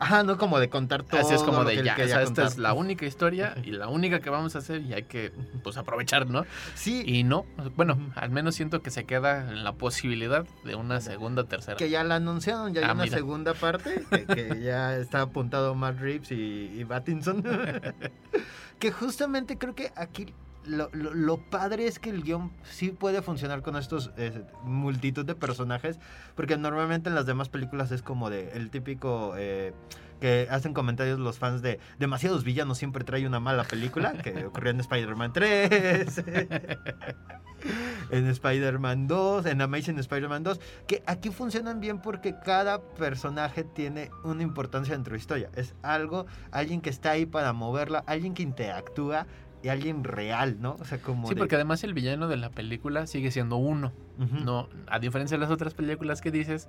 [0.00, 1.20] Ajá, no como de contar todo.
[1.20, 3.88] Así es como de ya, o quería sea, esta es la única historia y la
[3.88, 5.30] única que vamos a hacer y hay que
[5.62, 6.44] pues aprovechar, ¿no?
[6.74, 7.44] Sí, Y no,
[7.76, 11.76] bueno, al menos siento que se queda en la posibilidad de una segunda, tercera.
[11.76, 13.16] que ya la anunciaron, ya hay Ah, una mira.
[13.16, 17.44] segunda parte, que, que ya está apuntado Matt Reeves y, y Pattinson.
[18.78, 20.32] que justamente creo que aquí
[20.66, 25.24] lo, lo- lo padre es que el guion sí puede funcionar con estos eh, multitud
[25.24, 25.98] de personajes,
[26.34, 29.34] porque normalmente en las demás películas es como de el típico...
[29.36, 29.72] eh,
[30.20, 34.70] que hacen comentarios los fans de demasiados villanos siempre trae una mala película, que ocurrió
[34.72, 36.18] en Spider-Man 3,
[38.10, 44.10] en Spider-Man 2, en Amazing Spider-Man 2, que aquí funcionan bien porque cada personaje tiene
[44.22, 45.50] una importancia dentro de la historia.
[45.54, 49.26] Es algo, alguien que está ahí para moverla, alguien que interactúa
[49.62, 50.76] y alguien real, ¿no?
[50.80, 51.28] O sea, como...
[51.28, 53.92] Sí, de- porque además el villano de la película sigue siendo uno.
[54.18, 56.68] No, a diferencia de las otras películas que dices,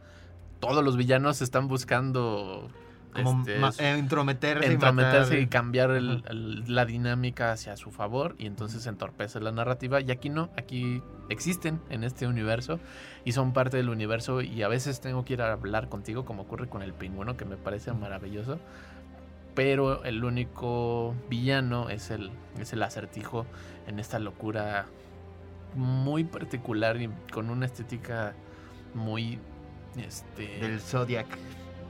[0.60, 2.70] todos los villanos están buscando
[3.14, 6.32] como este, eh, entrometerse, y cambiar el- Ajá.
[6.32, 11.02] el- la dinámica hacia su favor y entonces entorpece la narrativa y aquí no, aquí
[11.30, 12.80] existen en este universo
[13.26, 16.44] y son parte del universo y a veces tengo que ir a hablar contigo como
[16.44, 18.60] ocurre con el pingüino que me parece maravilloso
[19.56, 23.46] pero el único villano es el, es el acertijo
[23.88, 24.86] en esta locura
[25.76, 28.34] muy particular y con una estética
[28.94, 29.40] muy
[29.98, 31.28] este del Zodiac.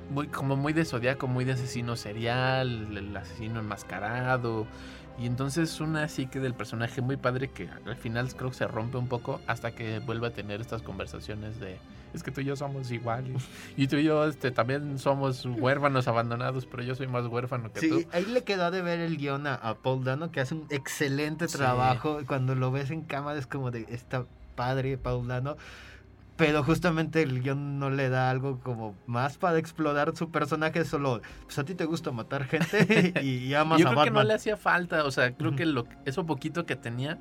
[0.10, 4.68] muy, como muy de zodiaco, muy de asesino serial, el asesino enmascarado.
[5.20, 8.98] Y entonces una psique del personaje muy padre que al final creo que se rompe
[8.98, 11.78] un poco hasta que vuelve a tener estas conversaciones de
[12.14, 13.44] es que tú y yo somos iguales.
[13.78, 17.80] Y tú y yo este, también somos huérfanos abandonados, pero yo soy más huérfano que
[17.80, 18.04] Sí, tú.
[18.12, 21.48] ahí le quedó de ver el guion a, a Paul Dano, que hace un excelente
[21.48, 21.58] Sí.
[21.58, 22.20] trabajo.
[22.28, 25.58] Cuando lo ves en cámara es como de, está padre Paul Dano.
[26.38, 31.22] Pero justamente el guion no le da algo como más para explorar su personaje, solo,
[31.46, 34.24] pues a ti te gusta matar gente y, y amas Yo a creo que no
[34.24, 37.20] le hacía falta, o sea, creo que lo, eso poquito que tenía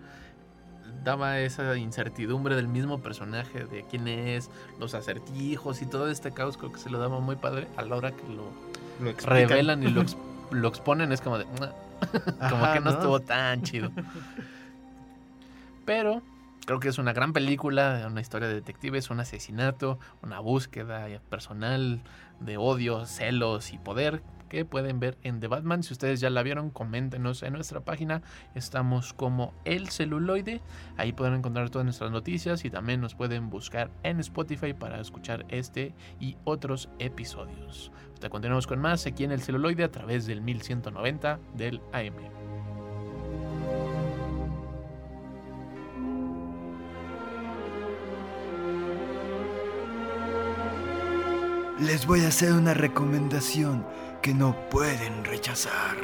[1.04, 6.56] daba esa incertidumbre del mismo personaje, de quién es, los acertijos y todo este caos,
[6.56, 8.44] creo que se lo daba muy padre a la hora que lo
[9.24, 10.16] revelan y lo, ex-
[10.50, 11.44] lo exponen, es como de,
[12.50, 13.90] como Ajá, que no, estuvo tan chido.
[15.84, 16.22] Pero
[16.66, 22.00] Creo que es una gran película, una historia de detectives, un asesinato, una búsqueda personal
[22.38, 25.82] de odio, celos y poder que pueden ver en The Batman.
[25.82, 28.20] Si ustedes ya la vieron, coméntenos en nuestra página.
[28.54, 30.60] Estamos como El Celuloide.
[30.98, 35.46] Ahí pueden encontrar todas nuestras noticias y también nos pueden buscar en Spotify para escuchar
[35.48, 37.90] este y otros episodios.
[38.12, 42.40] Hasta continuamos con más aquí en El Celuloide a través del 1190 del AM.
[51.80, 53.86] Les voy a hacer una recomendación
[54.20, 55.96] que no pueden rechazar.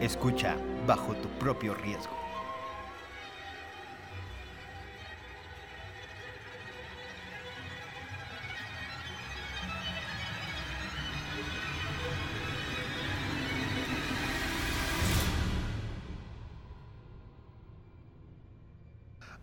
[0.00, 0.56] Escucha
[0.86, 2.19] bajo tu propio riesgo.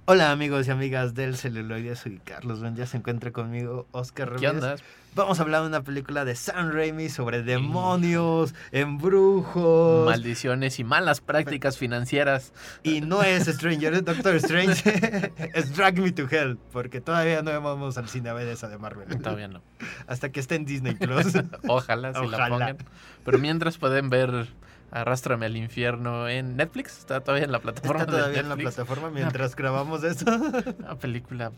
[0.09, 4.47] Hola amigos y amigas del celuloide, soy Carlos Ben, ya se encuentra conmigo Oscar ¿Qué
[4.47, 4.63] Ramírez.
[4.63, 4.75] onda?
[5.15, 10.05] Vamos a hablar de una película de Sam Raimi sobre demonios, embrujos.
[10.05, 12.53] Maldiciones y malas prácticas financieras.
[12.83, 15.33] Y no es Stranger, es Doctor Strange.
[15.53, 18.77] es Drag Me to Hell, porque todavía no vamos al cine a ver esa de
[18.77, 19.09] Marvel.
[19.21, 19.61] Todavía no.
[20.07, 21.33] Hasta que esté en Disney Plus.
[21.67, 22.49] Ojalá si la Ojalá.
[22.49, 22.77] pongan.
[23.25, 24.47] Pero mientras pueden ver
[24.91, 26.97] Arrástrame al infierno en Netflix.
[26.99, 28.03] Está todavía en la plataforma.
[28.03, 30.31] Está todavía en la plataforma mientras grabamos esto.
[30.79, 31.51] Una película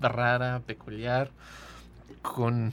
[0.00, 1.30] rara, peculiar,
[2.22, 2.72] con,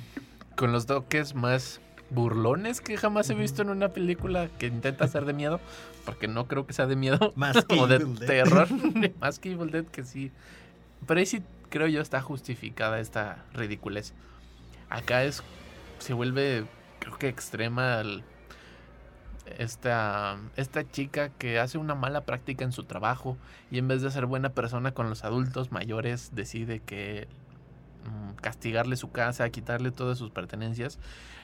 [0.55, 5.25] con los toques más burlones que jamás he visto en una película que intenta ser
[5.25, 5.59] de miedo,
[6.05, 8.27] porque no creo que sea de miedo Más que o de Evil Dead.
[8.27, 8.67] terror,
[9.19, 10.31] más que Evil Dead que sí.
[11.07, 14.13] Pero ahí sí creo yo está justificada esta ridiculez.
[14.89, 15.41] Acá es
[15.99, 16.65] se vuelve
[16.99, 18.23] creo que extrema el-
[19.59, 23.37] esta, esta chica que hace una mala práctica en su trabajo
[23.69, 27.27] y en vez de ser buena persona con los adultos mayores decide que
[28.05, 30.99] mm, castigarle su casa, quitarle todas sus pertenencias.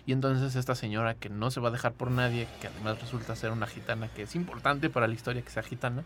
[0.05, 3.35] Y entonces esta señora que no se va a dejar por nadie, que además resulta
[3.35, 6.03] ser una gitana que es importante para la historia que sea gitana,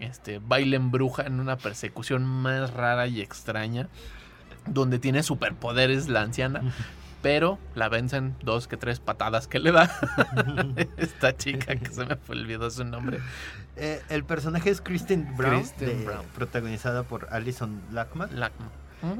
[0.00, 3.88] este baila en bruja en una persecución más rara y extraña
[4.66, 6.62] donde tiene superpoderes la anciana,
[7.22, 9.90] pero la vencen dos que tres patadas que le da
[10.96, 13.18] esta chica que se me fue olvidó su nombre.
[13.76, 16.24] Eh, el personaje es Kristen Brown, Kristen de- Brown.
[16.34, 18.38] protagonizada por Alison Lackman.
[18.38, 18.70] Lackman.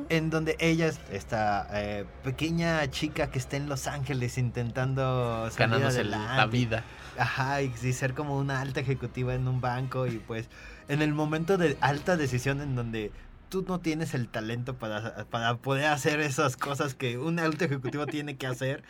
[0.08, 5.58] En donde ella es esta eh, pequeña chica que está en Los Ángeles intentando salir
[5.58, 6.56] Ganándose la adelante.
[6.56, 6.84] vida.
[7.16, 10.48] Ajá, y, y ser como una alta ejecutiva en un banco y pues
[10.88, 13.12] en el momento de alta decisión en donde
[13.48, 18.06] tú no tienes el talento para, para poder hacer esas cosas que un alto ejecutivo
[18.06, 18.82] tiene que hacer,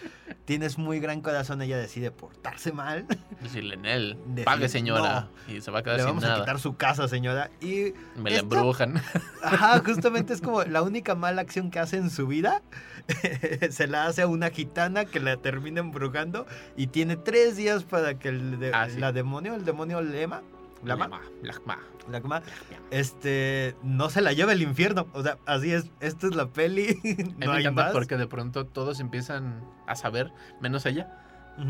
[0.44, 3.06] tienes muy gran corazón, ella decide portarse mal,
[3.42, 5.28] Decirle en él, pague señora.
[5.46, 8.30] Y se va a quedar le sin vamos a quitar su casa señora y Me
[8.30, 9.00] la embrujan.
[9.42, 12.62] Ajá, justamente es como la única mala acción que hace en su vida.
[13.70, 16.46] se la hace a una gitana que la termina embrujando
[16.76, 18.98] y tiene tres días para que el de- Ah, sí.
[18.98, 20.42] la demonio, el demonio Lema,
[20.84, 21.78] Lama, Lama, Lama.
[22.08, 22.42] Lama,
[22.90, 25.06] este, no se la lleva al infierno.
[25.12, 26.98] O sea, así es, esta es la peli,
[27.38, 27.92] no hay más.
[27.92, 31.24] porque de pronto todos empiezan a saber, menos ella.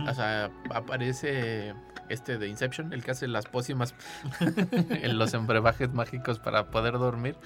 [0.07, 1.74] O sea, aparece
[2.11, 3.95] este de Inception, el que hace las pócimas
[4.91, 7.36] en los embrebajes mágicos para poder dormir.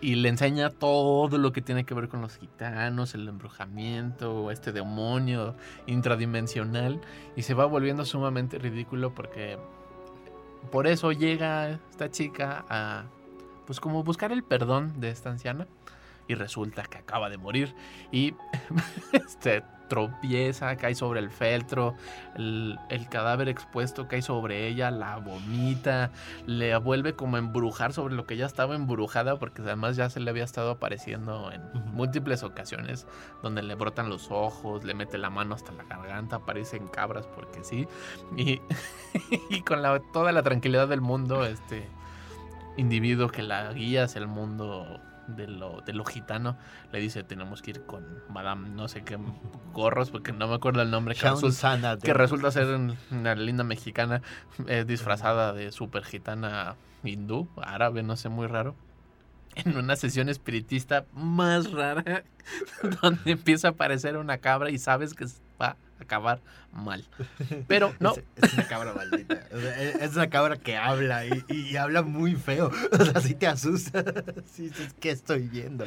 [0.00, 4.72] Y le enseña todo lo que tiene que ver con los gitanos, el embrujamiento, este
[4.72, 5.54] demonio
[5.86, 7.00] intradimensional.
[7.36, 9.58] Y se va volviendo sumamente ridículo porque
[10.70, 13.04] por eso llega esta chica a,
[13.66, 15.66] pues como buscar el perdón de esta anciana.
[16.28, 17.74] Y resulta que acaba de morir.
[18.12, 18.34] Y
[19.12, 21.94] este, tropieza, cae sobre el feltro,
[22.34, 26.10] el, el cadáver expuesto cae sobre ella, la vomita,
[26.46, 30.20] le vuelve como a embrujar sobre lo que ya estaba embrujada, porque además ya se
[30.20, 31.60] le había estado apareciendo en
[31.92, 33.06] múltiples ocasiones,
[33.42, 37.62] donde le brotan los ojos, le mete la mano hasta la garganta, aparecen cabras porque
[37.62, 37.86] sí,
[38.34, 38.62] y,
[39.50, 41.86] y con la, toda la tranquilidad del mundo, este
[42.78, 46.56] individuo que la guía hacia el mundo de lo, de lo gitano,
[46.92, 49.18] le dice tenemos que ir con Madame no sé qué
[49.72, 52.68] gorros, porque no me acuerdo el nombre, que resulta, que resulta ser
[53.10, 54.22] una linda mexicana
[54.66, 58.74] eh, disfrazada de super gitana hindú, árabe, no sé, muy raro.
[59.54, 62.24] En una sesión espiritista más rara,
[63.02, 65.26] donde empieza a aparecer una cabra y sabes que
[65.60, 66.40] va acabar
[66.72, 67.04] mal.
[67.68, 69.40] Pero no, Es, es una cabra maldita.
[69.52, 72.70] O sea, es, es una cabra que habla y, y habla muy feo.
[72.92, 74.04] O sea, sí te asusta.
[74.52, 75.86] Sí, dices, ¿qué estoy viendo?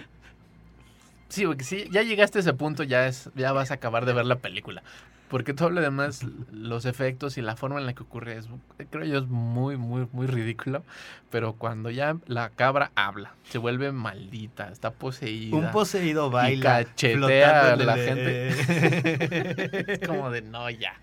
[1.29, 4.13] sí, porque si ya llegaste a ese punto, ya, es, ya vas a acabar de
[4.13, 4.83] ver la película.
[5.29, 6.21] Porque todo lo demás,
[6.51, 8.47] los efectos y la forma en la que ocurre, es,
[8.91, 10.83] creo yo, es muy, muy, muy ridículo.
[11.31, 15.57] Pero cuando ya la cabra habla, se vuelve maldita, está poseída.
[15.57, 16.83] Un poseído y baila.
[16.85, 18.49] cachetea a la gente.
[19.93, 20.93] es como de, no, ya.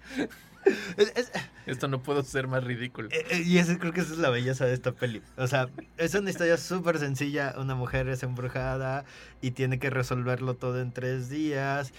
[0.97, 1.33] Es- es-
[1.66, 3.09] Esto no puedo ser más ridículo.
[3.11, 5.20] Eh, eh, Y eso creo que esa es la belleza de esta peli.
[5.37, 5.68] O sea,
[5.99, 7.55] es una historia súper sencilla.
[7.59, 9.05] Una mujer es embrujada
[9.41, 11.93] y tiene que resolverlo todo en tres días.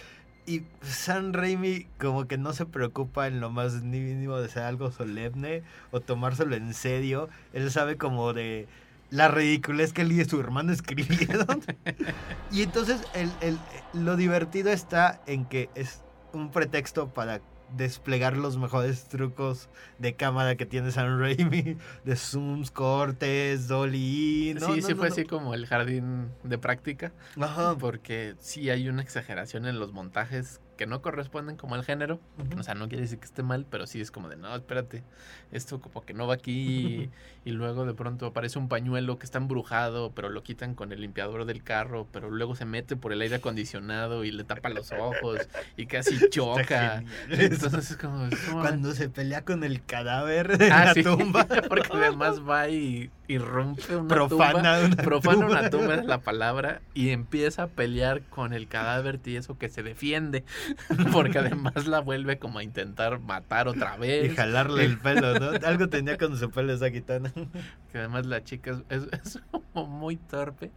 [0.45, 4.91] Y San Raimi como que no se preocupa en lo más mínimo de ser algo
[4.91, 7.29] solemne o tomárselo en serio.
[7.53, 8.67] Él sabe como de
[9.09, 11.61] la ridiculez que él y su hermano escribieron.
[12.51, 13.59] y entonces el, el-
[13.93, 16.01] lo divertido está en que es
[16.33, 17.39] un pretexto para
[17.75, 19.69] desplegar los mejores trucos
[19.99, 24.53] de cámara que tiene San Raimi, de zooms, cortes, dolly.
[24.55, 27.11] no, sí, no, sí no, fue así como el jardín de práctica.
[27.39, 27.75] Ajá.
[27.77, 32.19] Porque sí hay una exageración en los montajes que no corresponden como al género.
[32.57, 35.03] O sea, no quiere decir que esté mal, pero sí es como de, no, espérate,
[35.51, 37.09] esto como que no va aquí.
[37.45, 41.01] y luego de pronto aparece un pañuelo que está embrujado, pero lo quitan con el
[41.01, 44.91] limpiador del carro, pero luego se mete por el aire acondicionado y le tapa los
[44.91, 45.47] ojos
[45.77, 47.03] y casi choca.
[47.29, 48.25] Entonces es como...
[48.25, 51.45] es como- Cuando se pelea con el cadáver de Ah, la sí, tumba.
[51.69, 54.85] porque además va y, y rompe una Profana tumba.
[54.85, 55.59] una profana tumba.
[55.59, 59.81] una tumba es la palabra y empieza a pelear con el cadáver tieso que se
[59.81, 60.43] defiende
[61.13, 65.51] porque además la vuelve como a intentar matar otra Y vez jalarle el pelo, ¿no?
[65.67, 67.31] Algo tenía con su pelo esa gitana.
[67.91, 69.39] que además la chica es, es- es
[69.71, 70.71] como muy torpe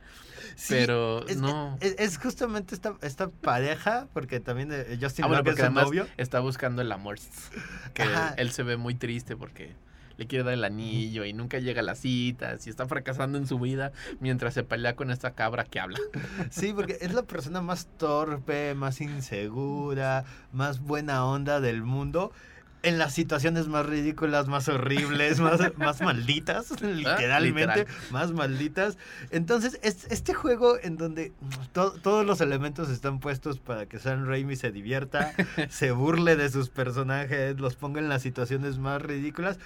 [0.55, 5.43] Sí, pero es, no es, justamente esta, esta pareja, porque también eh, Justin ah, bueno,
[5.43, 6.07] Long es porque su novio.
[6.17, 7.19] está buscando el amor
[7.93, 8.05] que
[8.37, 9.75] él se ve muy triste porque
[10.17, 13.47] le quiere dar el anillo y nunca llega a las citas y está fracasando en
[13.47, 15.99] su vida mientras se pelea con esta cabra que habla.
[16.51, 22.33] Sí, porque es la persona más torpe, más insegura, más buena onda del mundo.
[22.83, 27.87] En las situaciones más ridículas, más horribles, más, más malditas, literalmente, Ah, literal.
[28.13, 28.97] más malditas.
[29.31, 31.33] Entonces, es, este juego en donde
[31.73, 35.33] to- todos los elementos están puestos para que Sam Raimi se divierta,
[35.69, 39.59] se burle de sus personajes, los ponga en las situaciones más ridículas.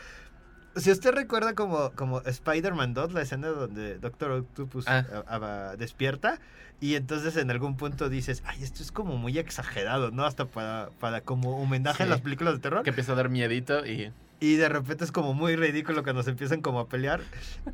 [0.76, 5.04] Si usted recuerda como, como Spider-Man 2, la escena donde Doctor Octopus Ah.
[5.26, 6.38] a- a- despierta
[6.80, 10.24] y entonces en algún punto dices, ay, esto es como muy exagerado, ¿no?
[10.24, 12.10] Hasta para, para como homenaje a Sí.
[12.10, 12.82] las películas de terror.
[12.84, 14.12] que empieza a dar miedito y
[14.42, 17.20] Y de repente es como muy ridículo cuando se empiezan como a pelear.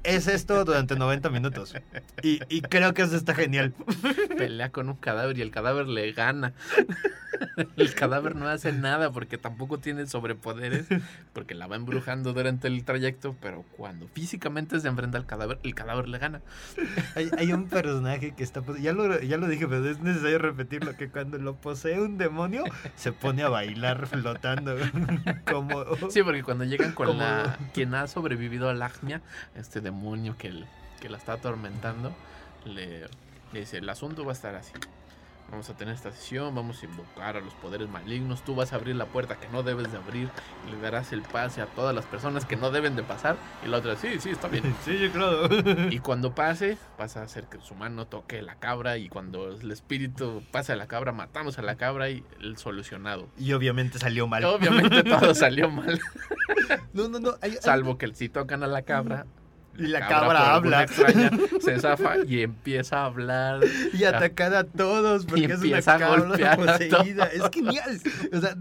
[0.03, 1.74] Es esto durante 90 minutos.
[2.24, 3.72] Y, y creo que eso está genial.
[4.36, 6.55] pelea con un cadáver y el cadáver le gana.
[7.76, 10.87] El cadáver no hace nada porque tampoco tiene sobrepoderes,
[11.32, 15.74] porque la va embrujando durante el trayecto, pero cuando físicamente se enfrenta al cadáver, el
[15.74, 16.41] cadáver le gana.
[17.14, 18.62] Hay, hay un personaje que está...
[18.80, 22.64] Ya lo, ya lo dije, pero es necesario repetirlo, que cuando lo posee un demonio,
[22.97, 24.76] se pone a bailar flotando.
[25.51, 25.84] Como...
[26.11, 29.22] Sí, porque cuando llegan con Como- la quien ha sobrevivido al Agnia,
[29.55, 30.66] este demonio que, el-
[31.01, 32.14] que la está atormentando,
[32.64, 33.03] le,
[33.53, 34.72] le dice, el asunto va a estar así.
[35.51, 38.76] Vamos a tener esta sesión, vamos a invocar a los poderes malignos, tú vas a
[38.76, 40.28] abrir la puerta que no debes de abrir,
[40.66, 43.68] y le darás el pase a todas las personas que no deben de pasar, y
[43.68, 44.74] la otra, sí, sí, está bien.
[44.84, 45.88] Sí, yo creo.
[45.90, 49.70] Y cuando pase, vas a hacer que su mano toque la cabra, y cuando el
[49.70, 53.28] espíritu pase a la cabra, matamos a la cabra y el solucionado.
[53.38, 54.44] Y obviamente salió mal.
[54.44, 56.01] Obviamente todo salió mal.
[56.92, 57.30] No, no, no.
[57.40, 59.26] hay- hay- Salvo que si tocan a la cabra.
[59.78, 60.82] Y la cabra habla.
[60.84, 63.60] extraña, se zafa y empieza a hablar.
[63.92, 67.26] Y atacar a todos porque Y es una cabra poseída.
[67.26, 68.00] Es genial.
[68.32, 68.56] O sea,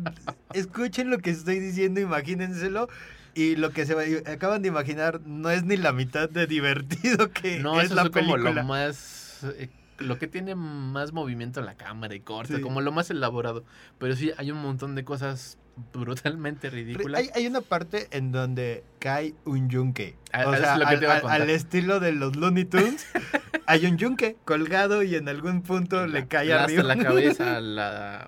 [0.54, 2.88] escuchen lo que estoy diciendo, imagínenselo.
[3.34, 7.60] Y lo que se acaban de imaginar no es ni la mitad de divertido que
[7.60, 9.40] No, es eso la es como lo más.
[9.58, 12.62] eh, Lo que tiene más movimiento en la cámara y corta, Sí.
[12.62, 13.66] como lo más elaborado.
[14.00, 15.58] Pero sí, hay un montón de cosas
[15.94, 17.22] brutalmente ridículas.
[17.22, 20.16] Hay, hay una parte en donde cae un yunque.
[20.32, 23.06] Ah, O eso sea, es lo que al, te a estilo de los Looney Tunes,
[23.66, 26.84] hay un yunque colgado y en algún punto le cae arriba.
[26.84, 28.28] la cabeza la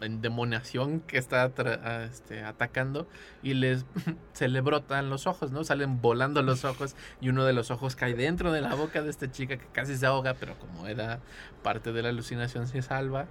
[0.00, 1.50] endemoniación que está
[2.10, 3.08] este, atacando
[3.42, 3.84] y les
[4.32, 5.64] se le brotan los ojos, ¿no?
[5.64, 9.10] Salen volando los ojos y uno de los ojos cae dentro de la boca de
[9.10, 11.20] esta chica que casi se ahoga, pero como era
[11.62, 13.26] parte de la alucinación se salva.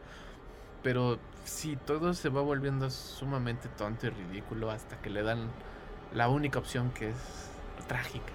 [0.86, 5.50] Pero sí, todo se va volviendo sumamente tonto y ridículo hasta que le dan
[6.14, 7.16] la única opción que es
[7.88, 8.32] trágica.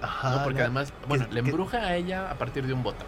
[0.00, 0.44] Ajá, ¿no?
[0.44, 3.06] Porque no, además, bueno, que- le que- embruja a ella a partir de un botón.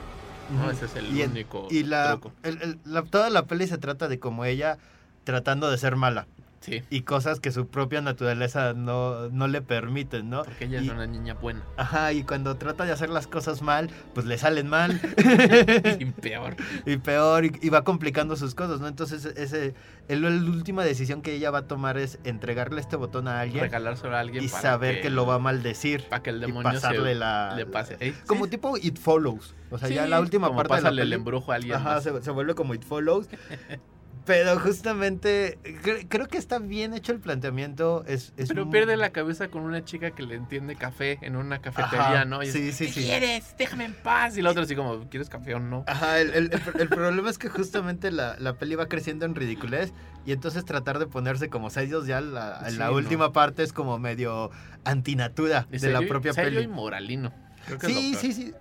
[0.50, 0.70] ¿no?
[0.70, 2.32] Ese es el y, único y la, truco.
[2.42, 4.76] el- el- la- toda la peli se trata de como ella
[5.24, 6.26] tratando de ser mala.
[6.62, 10.44] Sí, y cosas que su propia naturaleza no, no le permiten, ¿no?
[10.44, 11.62] porque ella Y- es una niña buena.
[11.76, 15.00] Ajá, y cuando trata de hacer las cosas mal, pues le salen mal.
[15.98, 16.56] Y peor.
[16.86, 18.86] y peor, y, y va complicando sus cosas, ¿no?
[18.86, 19.74] Entonces, ese,
[20.08, 23.62] el, la última decisión que ella va a tomar es entregarle este botón a alguien
[23.62, 26.04] Regalárselo a alguien y para saber que, lo va a maldecir.
[26.08, 28.14] Para que el y demonio pasarle se, la, le pase.
[28.26, 29.54] Como sí, tipo It Follows.
[29.70, 32.30] O sea, ya la última parte de la el embrujo a alguien Ajá, se, se
[32.30, 33.28] vuelve como It Follows.
[34.24, 38.04] Pero justamente cre- creo que está bien hecho el planteamiento.
[38.06, 41.60] Es, es Pero pierde la cabeza con una chica que le entiende café en una
[41.60, 42.42] cafetería, Ajá, ¿no?
[42.42, 43.02] Y es, sí, sí, ¿Qué sí.
[43.04, 43.54] quieres?
[43.58, 44.36] Déjame en paz.
[44.36, 45.84] Y la otra así como, ¿quieres café o no?
[45.88, 49.92] Ajá, el, el- el- problema es que justamente la, la peli va creciendo en ridiculez
[50.24, 52.92] y entonces tratar de ponerse como serios ya la, en Sí, la no.
[52.94, 54.50] última parte es como medio
[54.84, 56.64] antinatura de la propia serio peli.
[56.64, 57.32] y moralino.
[57.66, 58.54] Creo que Sí, sí, sí.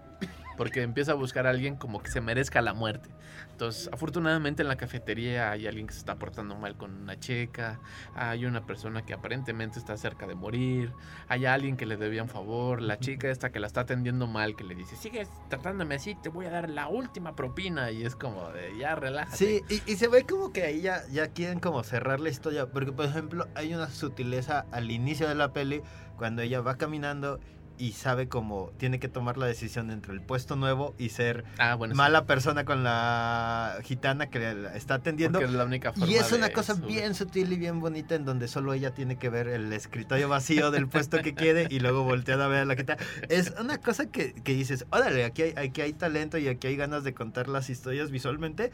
[0.57, 3.09] Porque empieza a buscar a alguien como que se merezca la muerte.
[3.51, 7.79] Entonces, afortunadamente en la cafetería hay alguien que se está portando mal con una chica,
[8.15, 10.91] hay una persona que aparentemente está cerca de morir,
[11.27, 14.55] hay alguien que le debía un favor, la chica esta que la está atendiendo mal,
[14.55, 17.91] que le dice, sigues tratándome así, te voy a dar la última propina.
[17.91, 19.37] Y es como de, ya relájate.
[19.37, 22.67] Sí, y, y se ve como que ahí ya, ya quieren como cerrar la historia,
[22.67, 25.81] porque por ejemplo hay una sutileza al inicio de la peli
[26.17, 27.39] cuando ella va caminando
[27.81, 31.73] y sabe como tiene que tomar la decisión entre el puesto nuevo y ser Ah,
[31.73, 35.39] bueno, sí, mala persona con la gitana que la está atendiendo.
[35.39, 36.87] porque es la única forma Y es una cosa subir.
[36.99, 40.69] bien sutil y bien bonita en donde solo ella tiene que ver el escritorio vacío
[40.69, 42.97] del puesto que quiere y luego voltear a ver a la está.
[43.29, 46.75] Es una cosa que, que dices, órale, aquí hay, aquí hay talento y aquí hay
[46.75, 48.71] ganas de contar las historias visualmente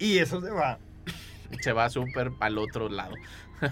[0.00, 0.78] y eso se va.
[1.60, 3.14] se va súper al otro lado.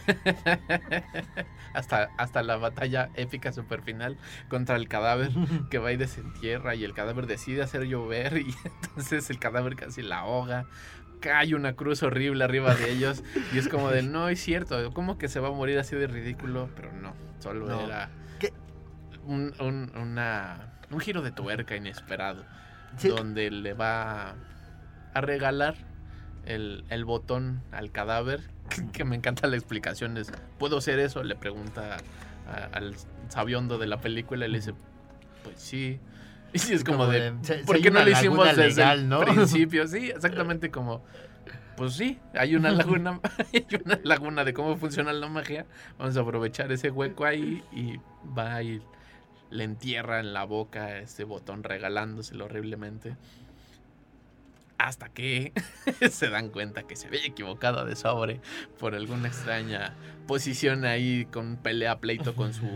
[1.74, 4.16] hasta, hasta la batalla épica super final
[4.49, 5.31] contra el cadáver
[5.70, 10.03] que va y desentierra y el cadáver decide hacer llover y entonces el cadáver casi
[10.03, 10.66] la ahoga.
[11.20, 15.16] Cae una cruz horrible arriba de ellos y es como de no es cierto, ¿cómo
[15.18, 16.68] que se va a morir así de ridículo?
[16.77, 17.81] Pero no, solo No.
[17.87, 18.53] era ¿Qué?
[19.24, 22.45] un, un- una, un giro de tuerca inesperado
[22.99, 23.09] Sí.
[23.09, 24.35] donde le va
[25.14, 25.74] a regalar
[26.47, 28.40] el, el botón al cadáver,
[28.92, 31.22] que me encanta la explicación, es, ¿puedo hacer eso?
[31.22, 31.99] Le pregunta
[32.49, 32.94] a- al
[33.28, 34.74] sabiondo de la película y le dice,
[35.42, 35.99] pues sí.
[36.53, 39.01] Y sí, es como, Como de, de, "Se- ¿por qué no lo hicimos desde legal,
[39.01, 39.86] el ¿no?" principio?
[39.88, 41.03] Sí, exactamente como,
[41.76, 43.20] pues sí, hay una laguna,
[43.53, 45.66] hay una laguna de cómo funciona la magia,
[45.99, 47.99] vamos a aprovechar ese hueco ahí y
[48.38, 48.80] va y
[49.51, 53.16] le entierra en la boca ese botón regalándoselo horriblemente.
[54.79, 55.53] Hasta que
[56.11, 58.41] se dan cuenta que se había equivocado de sobre
[58.79, 59.95] por alguna extraña
[60.27, 62.66] posición ahí con pelea pleito con su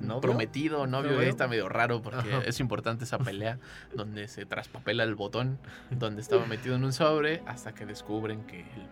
[0.00, 0.20] ¿Novio?
[0.20, 1.12] prometido novio.
[1.12, 1.20] ¿Novio?
[1.24, 2.42] Ahí está medio raro porque Ajá.
[2.44, 3.58] es importante esa pelea
[3.94, 5.58] donde se traspapela el botón
[5.90, 8.88] donde estaba metido en un sobre hasta que descubren que el,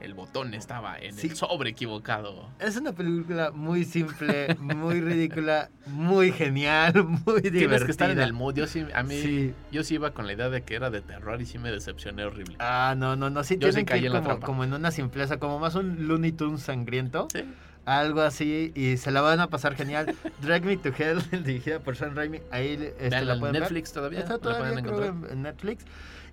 [0.00, 1.28] el botón estaba en Sí.
[1.28, 2.48] el sobre equivocado.
[2.58, 6.92] Es una película muy simple, muy ridícula, muy genial,
[7.26, 7.58] muy divertida.
[7.58, 8.54] Tienes que estar en el mood.
[8.54, 9.54] Yo sí, a mí, Sí.
[9.72, 12.24] yo sí iba con la idea de que era de terror y sí me decepcioné
[12.24, 12.56] horrible.
[12.60, 14.46] Ah, no, no, no, sí Yo tienen que ir en la como, trampa.
[14.46, 17.44] como en una simpleza, como más un Looney Tunes sangriento, Sí.
[17.84, 20.14] algo así, y se la van a pasar genial.
[20.42, 23.62] Drag Me to Hell, dirigida por Sam Raimi, ahí este, la en pueden ver.
[23.62, 24.20] Netflix todavía.
[24.20, 25.30] Está la pueden todavía encontrar.
[25.32, 25.84] en, en Netflix.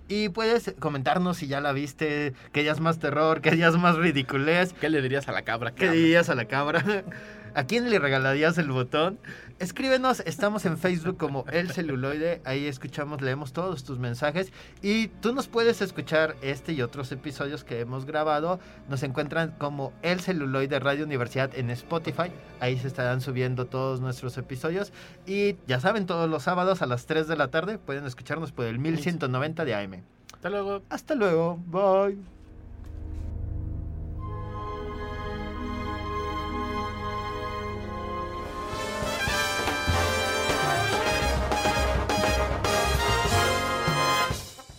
[0.08, 3.76] Y puedes comentarnos si ya la viste, que ya es más terror, que ya es
[3.76, 5.72] más ridiculez, ¿Qué le dirías a la cabra?
[5.72, 6.84] que ¿Qué dirías a la cabra?
[7.56, 9.18] ¿A quién le regalarías el botón?
[9.60, 14.52] Escríbenos, estamos en Facebook como El Celuloide, ahí escuchamos, leemos todos tus mensajes
[14.82, 18.60] y tú nos puedes escuchar este y otros episodios que hemos grabado.
[18.90, 22.30] Nos encuentran como El Celuloide Radio Universidad en Spotify,
[22.60, 24.92] ahí se estarán subiendo todos nuestros episodios
[25.26, 28.66] y ya saben, todos los sábados a las 3 de la tarde pueden escucharnos por
[28.66, 30.02] el 1190 de AM.
[30.34, 30.82] Hasta luego.
[30.90, 32.35] Hasta luego, bye.